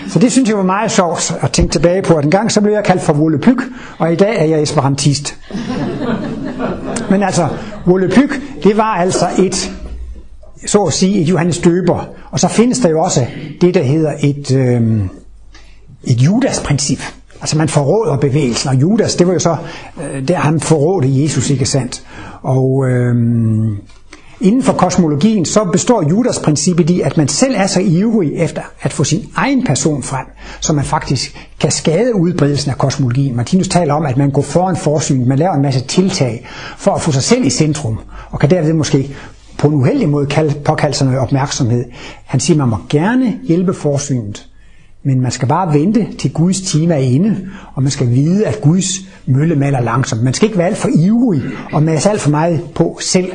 [0.09, 2.61] Så det synes jeg var meget sjovt at tænke tilbage på, at en gang så
[2.61, 3.61] blev jeg kaldt for vollepyk,
[3.97, 5.35] og i dag er jeg esperantist.
[7.09, 7.47] Men altså,
[7.85, 9.71] vollepyk, det var altså et,
[10.65, 12.07] så at sige, et Johannes Døber.
[12.31, 13.25] Og så findes der jo også
[13.61, 15.01] det, der hedder et, øh,
[16.03, 16.99] et Judas-princip.
[17.41, 19.57] Altså man forråder bevægelsen, og Judas, det var jo så,
[20.01, 22.03] øh, der han forrådte Jesus, ikke sandt?
[22.41, 23.15] Og øh,
[24.41, 28.61] Inden for kosmologien så består Judas princippet i, at man selv er så ivrig efter
[28.81, 30.25] at få sin egen person frem,
[30.59, 33.35] så man faktisk kan skade udbredelsen af kosmologien.
[33.35, 36.47] Martinus taler om, at man går foran forsyn, man laver en masse tiltag
[36.77, 37.99] for at få sig selv i centrum,
[38.31, 39.15] og kan derved måske
[39.57, 40.27] på en uheldig måde
[40.65, 41.85] påkalde sig noget opmærksomhed.
[42.25, 44.47] Han siger, at man må gerne hjælpe forsynet,
[45.03, 48.61] men man skal bare vente til Guds time er inde, og man skal vide, at
[48.61, 48.87] Guds
[49.25, 50.23] mølle maler langsomt.
[50.23, 51.41] Man skal ikke være alt for ivrig
[51.73, 53.31] og masse alt for meget på selv,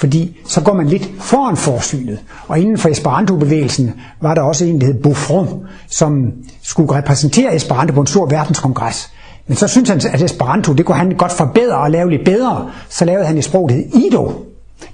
[0.00, 2.18] fordi så går man lidt foran forsynet.
[2.48, 6.32] Og inden for Esperanto-bevægelsen var der også en, der hed Buffon, som
[6.62, 9.10] skulle repræsentere Esperanto på en stor verdenskongres.
[9.46, 12.70] Men så syntes han, at Esperanto, det kunne han godt forbedre og lave lidt bedre.
[12.88, 14.32] Så lavede han et sprog, der hed Ido.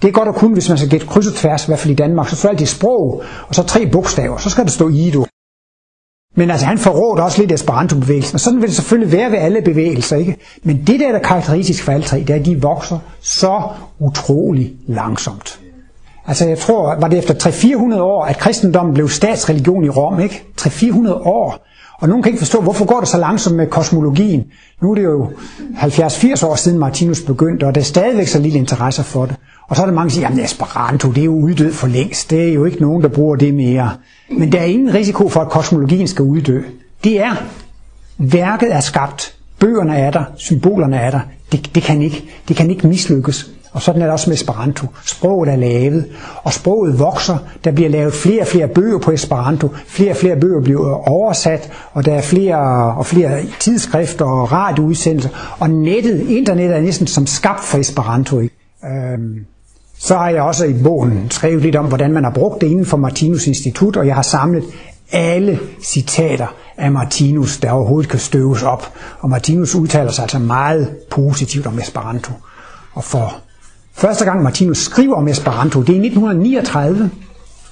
[0.03, 1.93] Det er godt at kunne, hvis man skal gætte kryds og tværs, i hvert fald
[1.93, 2.29] i Danmark.
[2.29, 4.39] Så får alt det sprog, og så tre bogstaver.
[4.39, 5.27] Så skal der stå Ido.
[6.39, 9.63] Men altså, han forrådte også lidt Esperanto-bevægelsen, og sådan vil det selvfølgelig være ved alle
[9.63, 10.37] bevægelser, ikke?
[10.63, 13.63] Men det der, der er karakteristisk for alle tre, det er, at de vokser så
[13.99, 15.61] utrolig langsomt.
[16.27, 20.45] Altså, jeg tror, var det efter 300-400 år, at kristendommen blev statsreligion i Rom, ikke?
[20.61, 21.67] 300-400 år.
[22.01, 24.45] Og nogen kan ikke forstå, hvorfor går det så langsomt med kosmologien.
[24.83, 25.31] Nu er det jo
[25.77, 29.37] 70-80 år siden Martinus begyndte, og der er stadigvæk så lille interesse for det.
[29.69, 32.31] Og så er der mange, der siger, at Esperanto det er jo uddød for længst.
[32.31, 33.91] Det er jo ikke nogen, der bruger det mere.
[34.39, 36.63] Men der er ingen risiko for, at kosmologien skal uddø.
[37.05, 37.35] Det er,
[38.19, 41.21] værket er skabt, bøgerne er der, symbolerne er der.
[41.53, 43.51] Det, det, kan, ikke, det kan ikke mislykkes.
[43.73, 44.87] Og sådan er det også med Esperanto.
[45.05, 46.07] Sproget er lavet,
[46.43, 47.39] og sproget vokser.
[47.65, 49.69] Der bliver lavet flere og flere bøger på Esperanto.
[49.87, 52.57] Flere og flere bøger bliver oversat, og der er flere
[52.97, 55.57] og flere tidsskrifter og radioudsendelser.
[55.59, 58.41] Og nettet, internettet er næsten som skabt for Esperanto.
[58.41, 59.47] Øhm,
[60.07, 62.87] så har jeg også i bogen skrevet lidt om, hvordan man har brugt det inden
[62.87, 64.65] for Martinus Institut, og jeg har samlet
[65.13, 68.93] alle citater af Martinus, der overhovedet kan støves op.
[69.21, 72.33] Og Martinus udtaler sig altså meget positivt om Esperanto.
[72.93, 73.35] Og for
[73.93, 77.11] første gang Martinus skriver om Esperanto, det er i 1939,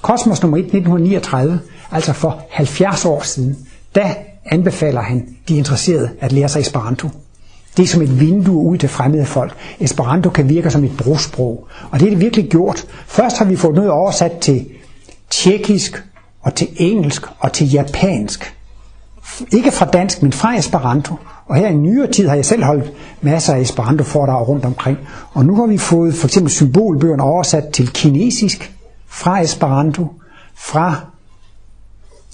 [0.01, 1.59] Kosmos nummer 1, 1939,
[1.91, 3.57] altså for 70 år siden.
[3.95, 7.09] Da anbefaler han de interesserede at lære sig Esperanto.
[7.77, 9.53] Det er som et vindue ud til fremmede folk.
[9.79, 11.67] Esperanto kan virke som et brugsprog.
[11.91, 12.87] Og det er det virkelig gjort.
[13.07, 14.65] Først har vi fået noget oversat til
[15.29, 16.03] tjekkisk
[16.41, 18.55] og til engelsk og til japansk.
[19.51, 21.15] Ikke fra dansk, men fra Esperanto.
[21.45, 24.65] Og her i nyere tid har jeg selv holdt masser af Esperanto foredrag der rundt
[24.65, 24.97] omkring.
[25.33, 28.71] Og nu har vi fået for eksempel symbolbøgerne oversat til kinesisk
[29.07, 30.07] fra Esperanto,
[30.55, 30.95] fra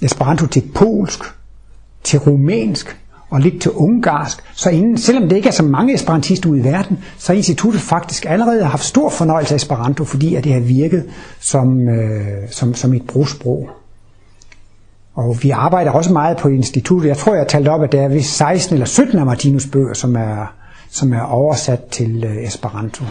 [0.02, 1.20] Esperanto til polsk,
[2.04, 3.01] til rumænsk,
[3.32, 4.44] og lidt til ungarsk.
[4.54, 7.82] Så inden, selvom det ikke er så mange esperantister ude i verden, så har instituttet
[7.82, 12.74] faktisk allerede haft stor fornøjelse af Esperanto, fordi at det har virket som, øh, som,
[12.74, 13.70] som et brugsprog.
[15.16, 17.10] Og vi arbejder også meget på instituttet.
[17.10, 19.68] Jeg tror, jeg har talt op, at der er vist 16 eller 17 af Martinus
[19.68, 20.54] bøger, som er,
[20.90, 23.04] som er oversat til øh, Esperanto.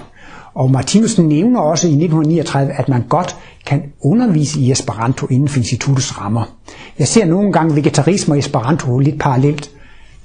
[0.54, 5.58] Og Martinus nævner også i 1939, at man godt kan undervise i Esperanto inden for
[5.58, 6.56] instituttets rammer.
[6.98, 9.70] Jeg ser nogle gange vegetarisme og Esperanto lidt parallelt.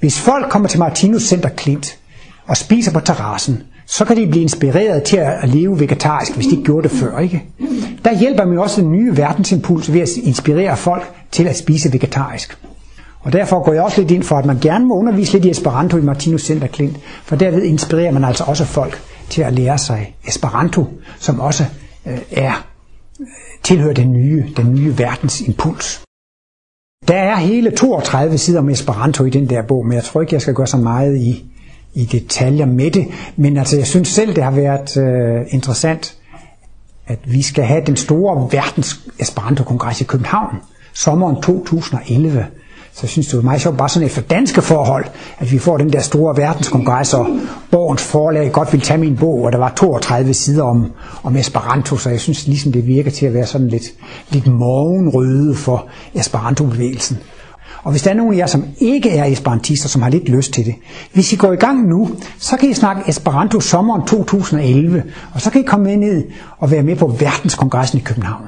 [0.00, 1.98] Hvis folk kommer til Martinus Center Klint
[2.46, 6.50] og spiser på terrassen, så kan de blive inspireret til at leve vegetarisk, hvis de
[6.52, 7.18] ikke gjorde det før.
[7.18, 7.44] Ikke?
[8.04, 12.58] Der hjælper man også den nye verdensimpuls ved at inspirere folk til at spise vegetarisk.
[13.20, 15.50] Og derfor går jeg også lidt ind for, at man gerne må undervise lidt i
[15.50, 19.78] Esperanto i Martinus Center Klint, for derved inspirerer man altså også folk til at lære
[19.78, 20.86] sig Esperanto,
[21.18, 21.64] som også
[22.06, 22.66] øh, er
[23.20, 23.26] øh,
[23.62, 26.05] tilhører den nye, den nye verdensimpuls.
[27.08, 30.34] Der er hele 32 sider om Esperanto i den der bog, men jeg tror ikke,
[30.34, 31.44] jeg skal gøre så meget i,
[31.94, 33.06] i detaljer med det.
[33.36, 36.16] Men altså, jeg synes selv, det har været øh, interessant,
[37.06, 40.56] at vi skal have den store verdens Esperanto-kongres i København,
[40.94, 42.46] sommeren 2011.
[42.96, 45.04] Så jeg synes, det var meget sjovt, bare sådan efter danske forhold,
[45.38, 47.26] at vi får den der store verdenskongres, og
[47.70, 51.96] Borgens forlag godt vil tage min bog, og der var 32 sider om, om Esperanto,
[51.96, 53.84] så jeg synes ligesom, det virker til at være sådan lidt,
[54.30, 57.18] lidt morgenrøde for Esperanto-bevægelsen.
[57.82, 60.52] Og hvis der er nogen af jer, som ikke er esperantister, som har lidt lyst
[60.52, 60.74] til det,
[61.12, 65.02] hvis I går i gang nu, så kan I snakke Esperanto sommeren 2011,
[65.34, 66.24] og så kan I komme med ned
[66.58, 68.44] og være med på verdenskongressen i København.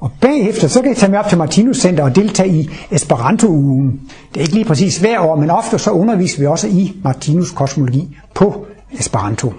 [0.00, 4.10] Og bagefter, så kan I tage med op til Martinus Center og deltage i Esperanto-ugen.
[4.34, 7.50] Det er ikke lige præcis hver år, men ofte så underviser vi også i Martinus
[7.50, 8.66] kosmologi på
[8.98, 9.52] Esperanto.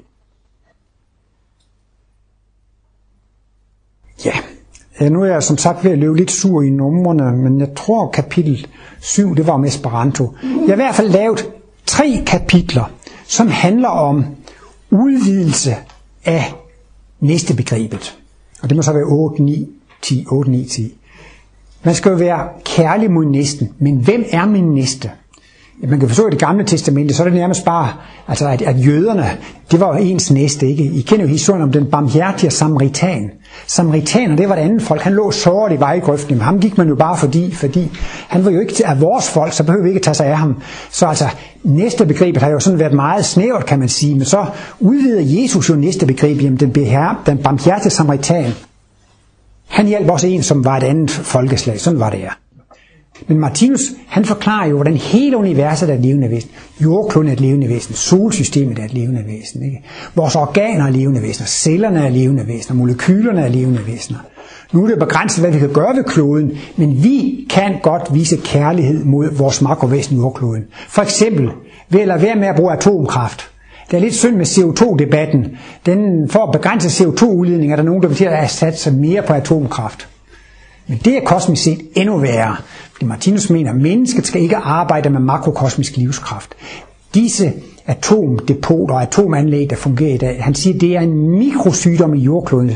[4.25, 4.33] Ja,
[5.01, 7.75] øh, nu er jeg som sagt ved at løbe lidt sur i numrene, men jeg
[7.75, 8.67] tror kapitel
[8.99, 10.33] 7, det var om Esperanto.
[10.43, 11.49] Jeg har i hvert fald lavet
[11.85, 12.91] tre kapitler,
[13.27, 14.25] som handler om
[14.89, 15.75] udvidelse
[16.25, 16.53] af
[17.19, 18.17] næste begrebet.
[18.61, 20.97] Og det må så være 8, 9, 10, 8, 9, 10.
[21.83, 25.11] Man skal jo være kærlig mod næsten, men hvem er min næste?
[25.89, 27.89] man kan forstå i det gamle testamente, så er det nærmest bare,
[28.27, 29.25] altså at, at jøderne,
[29.71, 30.83] det var ens næste, ikke?
[30.83, 33.31] I kender jo historien om den barmhjertige samaritan.
[33.67, 35.01] Samaritaner, det var det andet folk.
[35.01, 36.35] Han lå såret i vejgrøften.
[36.35, 37.91] Men ham gik man jo bare fordi, fordi
[38.27, 40.55] han var jo ikke af vores folk, så behøver vi ikke tage sig af ham.
[40.91, 41.25] Så altså,
[41.63, 44.15] næste begrebet har jo sådan været meget snævert, kan man sige.
[44.15, 44.45] Men så
[44.79, 48.53] udvider Jesus jo næste begreb, jamen den, behær, den barmhjertige samaritan.
[49.71, 51.79] Han hjalp også en, som var et andet folkeslag.
[51.79, 52.29] Sådan var det ja.
[53.27, 56.49] Men Martinus, han forklarer jo, hvordan hele universet er et levende væsen.
[56.83, 57.95] Jordkloden er et levende væsen.
[57.95, 59.63] Solsystemet er et levende væsen.
[59.63, 59.83] Ikke?
[60.15, 61.47] Vores organer er levende væsener.
[61.47, 62.77] Cellerne er levende væsener.
[62.77, 64.19] Molekylerne er levende væsener.
[64.73, 68.37] Nu er det begrænset, hvad vi kan gøre ved kloden, men vi kan godt vise
[68.43, 70.63] kærlighed mod vores makrovæsen jordkloden.
[70.87, 71.49] For eksempel
[71.89, 73.50] ved at lade være med at bruge atomkraft.
[73.91, 75.57] Det er lidt synd med CO2-debatten.
[75.85, 79.33] Den, for at begrænse CO2-udledning er der nogen, der vil til at satse mere på
[79.33, 80.07] atomkraft.
[80.87, 82.55] Men det er kosmisk set endnu værre.
[82.91, 86.55] Fordi Martinus mener, at mennesket skal ikke arbejde med makrokosmisk livskraft.
[87.13, 87.53] disse
[87.85, 90.43] atomdepoter og atomanlæg, der fungerer i dag.
[90.43, 92.73] Han siger, at det er en mikrosygdom i jordklodens,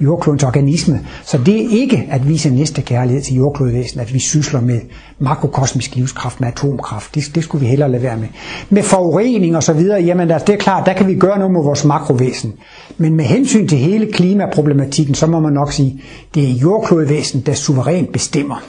[0.00, 1.00] jordklodens organisme.
[1.24, 4.80] Så det er ikke at vise næste kærlighed til jordklodvæsen, at vi sysler med
[5.18, 7.14] makrokosmisk livskraft, med atomkraft.
[7.14, 8.28] Det, det skulle vi hellere lade være med.
[8.70, 11.52] Med forurening og så videre, jamen altså, det er klart, der kan vi gøre noget
[11.52, 12.52] med vores makrovæsen.
[12.98, 16.02] Men med hensyn til hele klimaproblematikken, så må man nok sige,
[16.34, 18.62] det er jordklodvæsen, der suverænt bestemmer.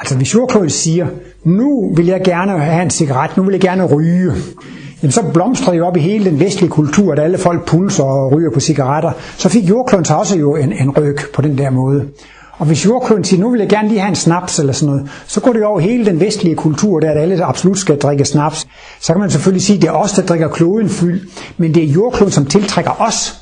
[0.00, 1.06] Altså hvis jordkloden siger,
[1.44, 4.32] nu vil jeg gerne have en cigaret, nu vil jeg gerne ryge,
[5.02, 8.32] jamen så blomstrede jo op i hele den vestlige kultur, at alle folk pulser og
[8.32, 9.12] ryger på cigaretter.
[9.36, 12.08] Så fik jordkloden så også jo en, en ryg på den der måde.
[12.58, 15.10] Og hvis jordkloden siger, nu vil jeg gerne lige have en snaps eller sådan noget,
[15.26, 18.66] så går det over hele den vestlige kultur, der at alle absolut skal drikke snaps.
[19.00, 21.20] Så kan man selvfølgelig sige, at det er os, der drikker kloden fyld,
[21.56, 23.34] men det er jordkloden, som tiltrækker os,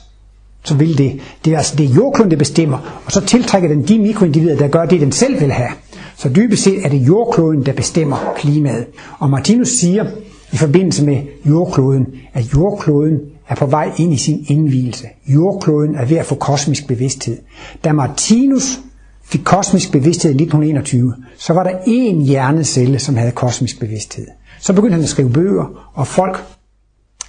[0.64, 1.20] så vil det.
[1.44, 4.68] Det er, altså, det er jordkloden, der bestemmer, og så tiltrækker den de mikroindivider, der
[4.68, 5.70] gør det, den selv vil have.
[6.16, 8.86] Så dybest set er det jordkloden, der bestemmer klimaet.
[9.18, 10.04] Og Martinus siger,
[10.52, 15.06] i forbindelse med jordkloden, at jordkloden er på vej ind i sin indvielse.
[15.26, 17.38] Jordkloden er ved at få kosmisk bevidsthed.
[17.84, 18.80] Da Martinus
[19.24, 24.26] fik kosmisk bevidsthed i 1921, så var der én hjernecelle, som havde kosmisk bevidsthed.
[24.60, 26.44] Så begyndte han at skrive bøger, og folk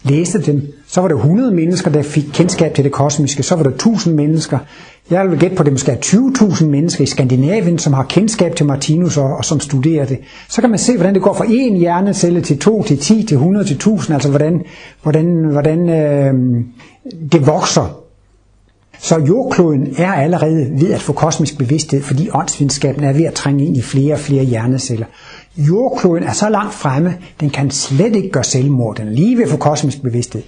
[0.03, 0.73] læste dem.
[0.87, 3.43] Så var der 100 mennesker, der fik kendskab til det kosmiske.
[3.43, 4.57] Så var der 1000 mennesker.
[5.09, 8.55] Jeg vil gætte på, at det måske er 20.000 mennesker i Skandinavien, som har kendskab
[8.55, 10.17] til Martinus og, og som studerer det.
[10.49, 13.35] Så kan man se, hvordan det går fra en hjernecelle til 2, til 10, til
[13.35, 14.13] 100, til 1000.
[14.13, 14.63] Altså hvordan,
[15.03, 16.33] hvordan, hvordan øh,
[17.31, 18.01] det vokser.
[18.99, 23.65] Så jordkloden er allerede ved at få kosmisk bevidsthed, fordi åndsvidenskaben er ved at trænge
[23.65, 25.05] ind i flere og flere hjerneceller.
[25.57, 28.95] Jordkloden er så langt fremme, den kan slet ikke gøre selvmord.
[28.95, 30.41] Den er lige ved at få kosmisk bevidsthed.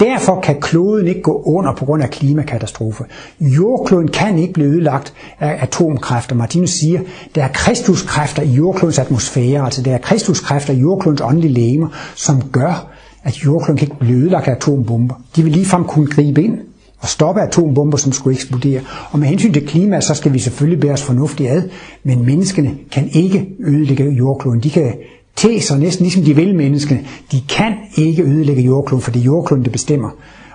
[0.00, 3.04] Derfor kan kloden ikke gå under på grund af klimakatastrofe.
[3.40, 6.36] Jordkloden kan ikke blive ødelagt af atomkræfter.
[6.36, 7.00] Martinus siger,
[7.34, 12.42] der er kristuskræfter i jordklodens atmosfære, altså der er kristuskræfter i jordklodens åndelige legemer, som
[12.52, 12.88] gør,
[13.24, 15.14] at jordkloden kan ikke blive ødelagt af atombomber.
[15.36, 16.58] De vil ligefrem kunne gribe ind
[17.02, 18.80] og stoppe atombomber, som skulle eksplodere.
[19.10, 21.62] Og med hensyn til klima, så skal vi selvfølgelig bære os fornuftigt ad,
[22.04, 24.60] men menneskene kan ikke ødelægge jordkloden.
[24.60, 24.92] De kan
[25.36, 27.00] te sig næsten ligesom de vil menneskene.
[27.32, 30.10] De kan ikke ødelægge jordkloden, for det er jordkloden, der bestemmer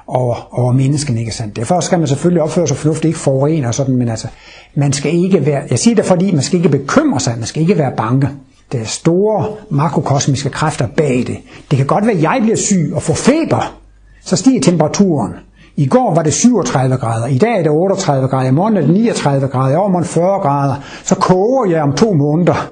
[0.08, 1.56] over, over menneskene, ikke sandt?
[1.56, 4.28] Derfor skal man selvfølgelig opføre sig fornuftigt, ikke forurene og sådan, men altså,
[4.76, 7.62] man skal ikke være, jeg siger det fordi, man skal ikke bekymre sig, man skal
[7.62, 8.30] ikke være bange.
[8.72, 11.38] Der er store makrokosmiske kræfter bag det.
[11.72, 13.78] Det kan godt være, at jeg bliver syg og får feber,
[14.26, 15.34] så stiger temperaturen.
[15.78, 18.82] I går var det 37 grader, i dag er det 38 grader, i morgen er
[18.82, 20.76] det 39 grader, i overmorgen 40 grader.
[21.04, 22.72] Så koger jeg om to måneder.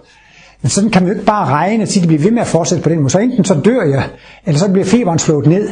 [0.61, 2.41] Men sådan kan man jo ikke bare regne og sige, at det bliver ved med
[2.41, 3.09] at fortsætte på den måde.
[3.09, 4.03] Så enten så dør jeg,
[4.45, 5.69] eller så bliver feberen slået ned.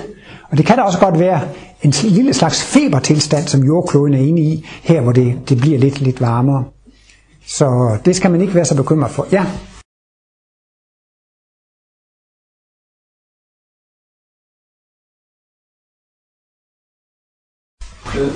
[0.52, 1.42] Og det kan da også godt være
[1.82, 6.02] en lille slags febertilstand, som jordkloden er inde i, her hvor det, det bliver lidt,
[6.02, 6.64] lidt varmere.
[7.48, 9.28] Så det skal man ikke være så bekymret for.
[9.32, 9.46] Ja,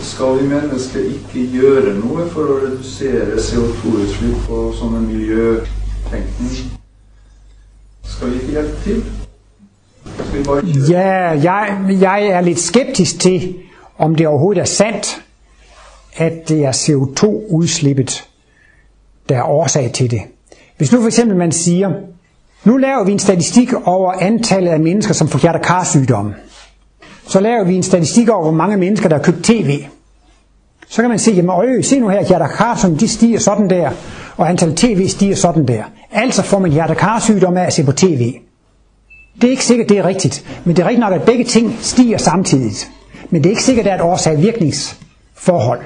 [0.02, 6.74] Skal vi mennesker ikke gjøre noe for å redusere CO2-utslipp og sånne miljøtenkning?
[8.08, 9.04] Skal vi ikke hjelpe til?
[10.06, 10.90] Skal vi bare kjøre?
[10.92, 13.56] Ja, jeg, jeg er lidt skeptisk til,
[13.98, 15.22] om det overhovedet er sandt,
[16.18, 18.24] at det er CO2-udslippet,
[19.30, 20.22] der er årsag til det.
[20.78, 21.92] Hvis nu for eksempel man siger,
[22.64, 26.34] nu laver vi en statistik over antallet af mennesker, som får hjertekarsygdomme.
[27.28, 29.80] Så laver vi en statistik over, hvor mange mennesker, der har købt tv.
[30.90, 33.92] Så kan man se, jamen øj, se nu her, hjertekarsygdomme, de stiger sådan der,
[34.38, 35.84] og antal tv stiger sådan der.
[36.12, 38.34] Altså får man hjertekarsygdom af at se på tv.
[39.42, 41.78] Det er ikke sikkert, det er rigtigt, men det er rigtigt nok, at begge ting
[41.82, 42.92] stiger samtidigt.
[43.30, 45.80] Men det er ikke sikkert, at det er et årsag-virkningsforhold.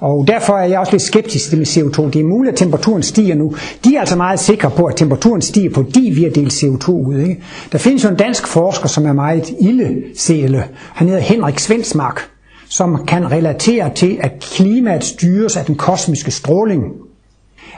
[0.00, 2.10] Og derfor er jeg også lidt skeptisk til med CO2.
[2.10, 3.54] Det er muligt, at temperaturen stiger nu.
[3.84, 7.18] De er altså meget sikre på, at temperaturen stiger på vi har delt CO2 ud.
[7.18, 7.42] Ikke?
[7.72, 10.64] Der findes jo en dansk forsker, som er meget ildesæle.
[10.94, 12.20] Han hedder Henrik Svensmark,
[12.68, 16.84] som kan relatere til, at klimaet styres af den kosmiske stråling.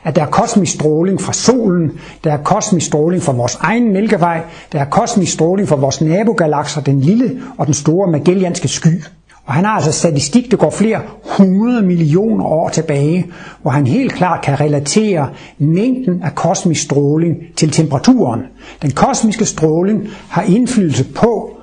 [0.04, 1.92] At der er kosmisk stråling fra solen,
[2.24, 4.40] der er kosmisk stråling fra vores egen mælkevej,
[4.72, 9.02] der er kosmisk stråling fra vores nabogalakser, den lille og den store Magellanske sky.
[9.46, 11.00] Og han har altså statistik, der går flere
[11.38, 13.26] hundrede millioner år tilbage,
[13.62, 18.40] hvor han helt klart kan relatere mængden af kosmisk stråling til temperaturen.
[18.82, 21.56] Den kosmiske stråling har indflydelse på,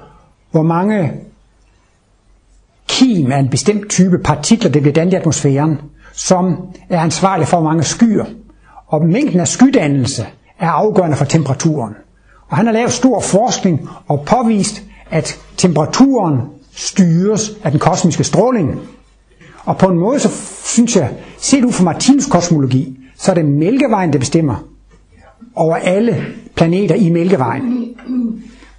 [0.52, 1.12] hvor mange
[2.88, 5.78] kim af en bestemt type partikler, det bliver dannet i atmosfæren,
[6.14, 6.58] som
[6.90, 8.26] er ansvarlig for, hvor mange skyer.
[8.88, 10.26] Og mængden af skydannelse
[10.60, 11.94] er afgørende for temperaturen.
[12.50, 16.40] Og han har lavet stor forskning og påvist, at temperaturen
[16.76, 18.80] styres af den kosmiske stråling.
[19.66, 20.30] Og på en måde, så
[20.66, 24.56] synes jeg, set ud fra Martins kosmologi, så er det Mælkevejen, der bestemmer
[25.56, 27.88] over alle planeter i Mælkevejen.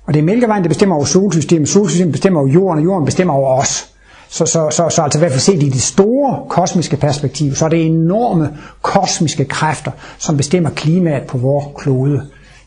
[0.06, 3.34] Og det er Mælkevejen, der bestemmer over solsystemet, solsystemet bestemmer over jorden, og jorden bestemmer
[3.34, 3.90] over os.
[4.28, 7.64] Så, så, så, så altså i hvert fald set i det store kosmiske perspektiv, så
[7.64, 12.22] er det enorme kosmiske kræfter, som bestemmer klimaet på vores klode.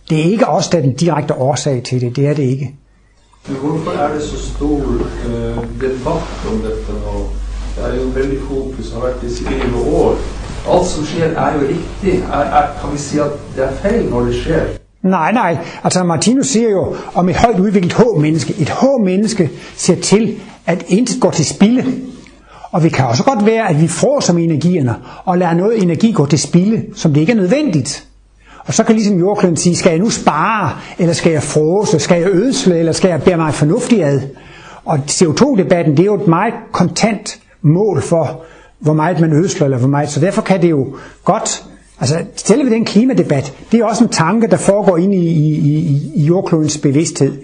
[0.09, 2.15] Det er ikke os, der er den direkte årsag til det.
[2.15, 2.75] Det er det ikke.
[3.47, 7.27] Men hvorfor er det så stor uh, debatt om dette nå?
[7.75, 10.15] Det er jo veldig fokus, har vært i 11 år.
[10.73, 12.13] Alt som skjer er jo riktig.
[12.33, 14.65] Er, er, kan vi si at det er feil når det skjer?
[15.03, 15.57] Nej, nej.
[15.83, 18.53] Altså Martinus siger jo om et højt udviklet H-menneske.
[18.59, 21.85] Et H-menneske ser til, at intet går til spilde.
[22.71, 24.95] Og vi kan også godt være, at vi får som energierne,
[25.25, 28.07] og lader noget energi gå til spilde, som det ikke er nødvendigt.
[28.67, 32.21] Og så kan ligesom jordkloden sige, skal jeg nu spare, eller skal jeg frose, skal
[32.21, 34.21] jeg ødsle, eller skal jeg bære mig fornuftigt ad?
[34.85, 38.43] Og CO2-debatten, det er jo et meget kontant mål for,
[38.79, 40.09] hvor meget man ødsler, eller hvor meget.
[40.09, 41.65] Så derfor kan det jo godt,
[41.99, 46.11] altså selve den klimadebat, det er også en tanke, der foregår ind i, i, i,
[46.15, 47.37] i jordklodens bevidsthed.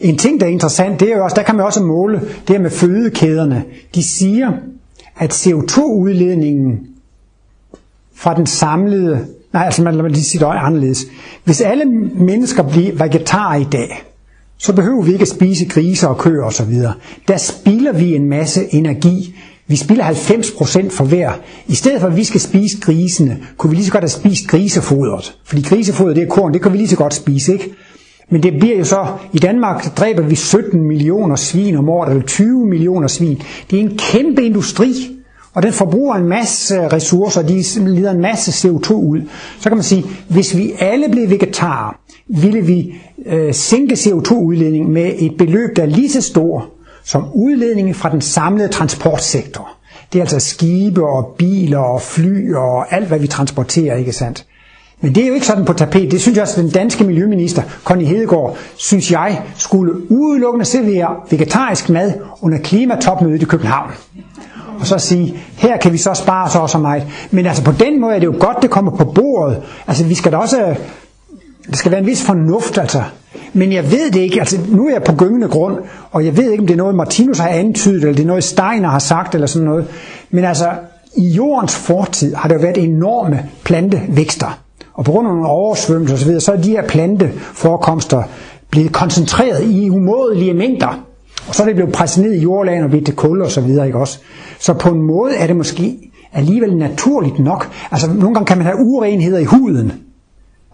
[0.00, 2.56] En ting, der er interessant, det er jo også, der kan man også måle det
[2.56, 3.64] her med fødekæderne.
[3.94, 4.52] De siger,
[5.16, 6.95] at CO2-udledningen
[8.16, 11.06] fra den samlede, nej, altså man, lad mig lige sige det anderledes.
[11.44, 14.02] Hvis alle mennesker bliver vegetarer i dag,
[14.58, 16.74] så behøver vi ikke at spise grise og køer osv.
[17.28, 19.36] Der spilder vi en masse energi.
[19.66, 21.32] Vi spilder 90% for hver.
[21.66, 24.48] I stedet for at vi skal spise grisene, kunne vi lige så godt have spist
[24.48, 25.38] grisefodret.
[25.44, 27.74] Fordi grisefodret det er korn, det kan vi lige så godt spise, ikke?
[28.30, 32.26] Men det bliver jo så, i Danmark dræber vi 17 millioner svin om året, eller
[32.26, 33.42] 20 millioner svin.
[33.70, 35.15] Det er en kæmpe industri,
[35.56, 37.62] og den forbruger en masse ressourcer, de
[37.94, 39.20] lider en masse CO2 ud.
[39.60, 41.96] Så kan man sige, hvis vi alle blev vegetarer,
[42.28, 42.94] ville vi
[43.26, 46.68] øh, sænke CO2-udledningen med et beløb, der er lige så stor
[47.04, 49.68] som udledningen fra den samlede transportsektor.
[50.12, 54.46] Det er altså skibe og biler og fly og alt, hvad vi transporterer, ikke sandt?
[55.00, 56.10] Men det er jo ikke sådan på tapet.
[56.10, 61.16] Det synes jeg også, at den danske miljøminister, Connie Hedegaard, synes jeg, skulle udelukkende servere
[61.30, 63.90] vegetarisk mad under klimatopmødet i København.
[64.92, 67.02] Og så sige, her kan vi så spare så og så meget.
[67.30, 69.62] Men altså på den måde er det jo godt, det kommer på bordet.
[69.86, 70.74] Altså vi skal da også,
[71.66, 73.02] det skal være en vis fornuft altså.
[73.52, 75.76] Men jeg ved det ikke, altså nu er jeg på gyngende grund,
[76.12, 78.44] og jeg ved ikke, om det er noget Martinus har antydet, eller det er noget
[78.44, 79.86] Steiner har sagt, eller sådan noget.
[80.30, 80.70] Men altså,
[81.16, 84.58] i jordens fortid har der været enorme plantevækster.
[84.94, 88.22] Og på grund af nogle oversvømmelser osv., så er de her planteforekomster
[88.70, 91.06] blevet koncentreret i umådelige mængder.
[91.48, 93.60] Og så er det blevet presset ned i jordlagen og blevet til kul og så
[93.60, 94.18] videre, ikke også?
[94.60, 97.70] Så på en måde er det måske alligevel naturligt nok.
[97.90, 99.92] Altså nogle gange kan man have urenheder i huden.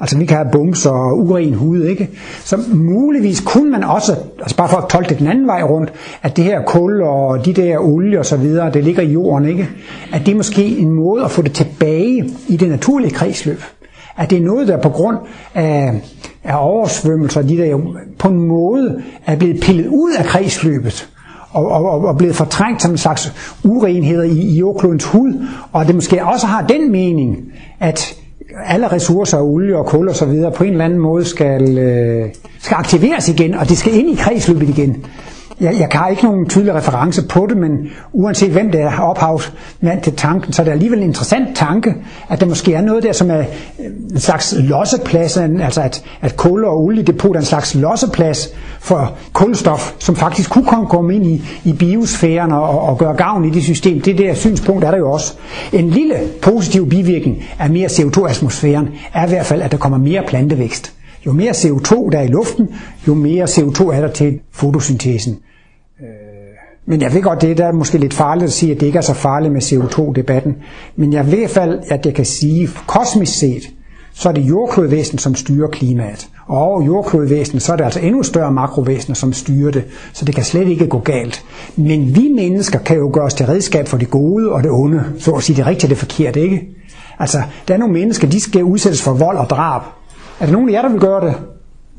[0.00, 2.10] Altså vi kan have bumser og uren hud, ikke?
[2.44, 5.92] Så muligvis kunne man også, altså bare for at tolke det den anden vej rundt,
[6.22, 9.48] at det her kul og de der olie og så videre, det ligger i jorden,
[9.48, 9.68] ikke?
[10.12, 13.60] At det er måske en måde at få det tilbage i det naturlige kredsløb
[14.16, 15.16] at det er noget, der på grund
[15.54, 16.02] af,
[16.44, 17.78] af oversvømmelser, de der
[18.18, 21.08] på en måde er blevet pillet ud af kredsløbet
[21.52, 23.32] og, og, og blevet fortrængt som en slags
[23.64, 27.36] urenheder i, i jordklodens hud, og det måske også har den mening,
[27.80, 28.14] at
[28.66, 32.28] alle ressourcer, olie og kul og så videre, på en eller anden måde skal, øh,
[32.60, 35.06] skal aktiveres igen, og det skal ind i kredsløbet igen
[35.62, 37.70] jeg, jeg har ikke nogen tydelig reference på det, men
[38.12, 41.94] uanset hvem det er ophavsmand til tanken, så er det alligevel en interessant tanke,
[42.28, 46.36] at der måske er noget der, som er øh, en slags losseplads, altså at, at
[46.36, 48.48] kul og oliedepot er en slags losseplads
[48.80, 53.50] for kulstof, som faktisk kunne komme ind i, i biosfæren og, og gøre gavn i
[53.50, 54.00] det system.
[54.00, 55.34] Det der synspunkt er der jo også.
[55.72, 60.22] En lille positiv bivirkning af mere CO2-atmosfæren er i hvert fald, at der kommer mere
[60.28, 60.92] plantevækst.
[61.26, 62.68] Jo mere CO2 der er i luften,
[63.08, 65.38] jo mere CO2 er der til fotosyntesen.
[66.86, 68.98] Men jeg ved godt, det der er måske lidt farligt at sige, at det ikke
[68.98, 70.56] er så farligt med CO2-debatten.
[70.96, 73.62] Men jeg ved i hvert fald, at jeg kan sige, kosmisk set,
[74.14, 76.28] så er det jordklodvæsen, som styrer klimaet.
[76.46, 79.84] Og over jordklodvæsen, så er det altså endnu større makrovæsener, som styrer det.
[80.12, 81.44] Så det kan slet ikke gå galt.
[81.76, 85.04] Men vi mennesker kan jo gøre os til redskab for det gode og det onde.
[85.18, 86.68] Så at sige det rigtige og det forkerte, ikke?
[87.18, 89.82] Altså, der er nogle mennesker, de skal udsættes for vold og drab.
[90.40, 91.34] Er der nogen af jer, der vil gøre det?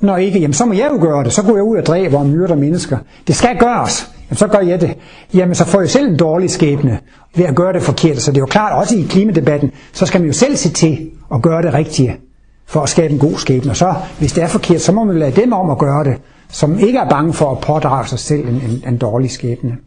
[0.02, 1.34] Når ikke, jamen så må jeg jo gøre det.
[1.34, 2.98] Så går jeg ud og dræber og myrder mennesker.
[3.28, 4.13] Det skal gøres.
[4.30, 4.98] Jamen så gør jeg det.
[5.34, 7.00] Jamen så får jeg selv en dårlig skæbne
[7.36, 8.22] ved at gøre det forkert.
[8.22, 11.12] Så det er jo klart, også i klimadebatten, så skal man jo selv se til
[11.34, 12.20] at gøre det rigtige
[12.66, 13.72] for at skabe en god skæbne.
[13.72, 16.22] Og så, hvis det er forkert, så må man lade dem om at gøre det,
[16.50, 19.78] som ikke er bange for at pådrage sig selv en, en, en dårlig skæbne.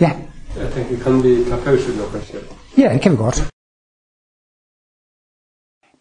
[0.00, 0.12] Ja.
[0.60, 2.38] Jeg tænker, kan vi tage pause nu kanskje?
[2.78, 3.48] Ja, det kan vi godt.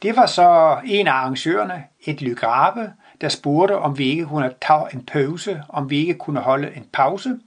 [0.02, 2.92] Det var så en af arrangørerne, et Lygrabe,
[3.22, 6.90] der spurgte, om vi ikke kunne tage en pause, om vi ikke kunne holde en
[6.94, 7.40] pause.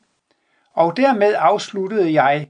[0.75, 2.49] Og dermed afsluttede jeg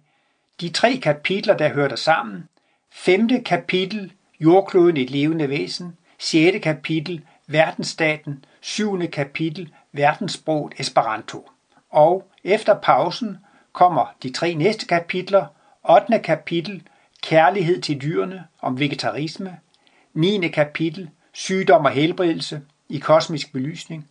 [0.61, 2.49] de tre kapitler, der hørte sammen.
[2.91, 5.97] Femte kapitel, jordkloden et levende væsen.
[6.19, 11.49] Sjette kapitel, Verdensstaten, Syvende kapitel, Verdenssproget Esperanto.
[11.91, 13.39] Og efter pausen
[13.73, 15.47] kommer de tre næste kapitler,
[15.91, 16.19] 8.
[16.19, 16.83] kapitel,
[17.23, 19.59] Kærlighed til dyrene om vegetarisme,
[20.15, 20.49] 9.
[20.49, 24.09] kapitel, Sygdom og helbredelse i kosmisk belysning,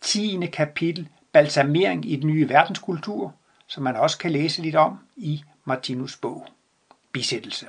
[0.00, 0.46] 10.
[0.52, 3.34] kapitel, Balsamering i den nye verdenskultur,
[3.66, 6.46] som man også kan læse lidt om i Martinus bog.
[7.12, 7.66] Bisættelse.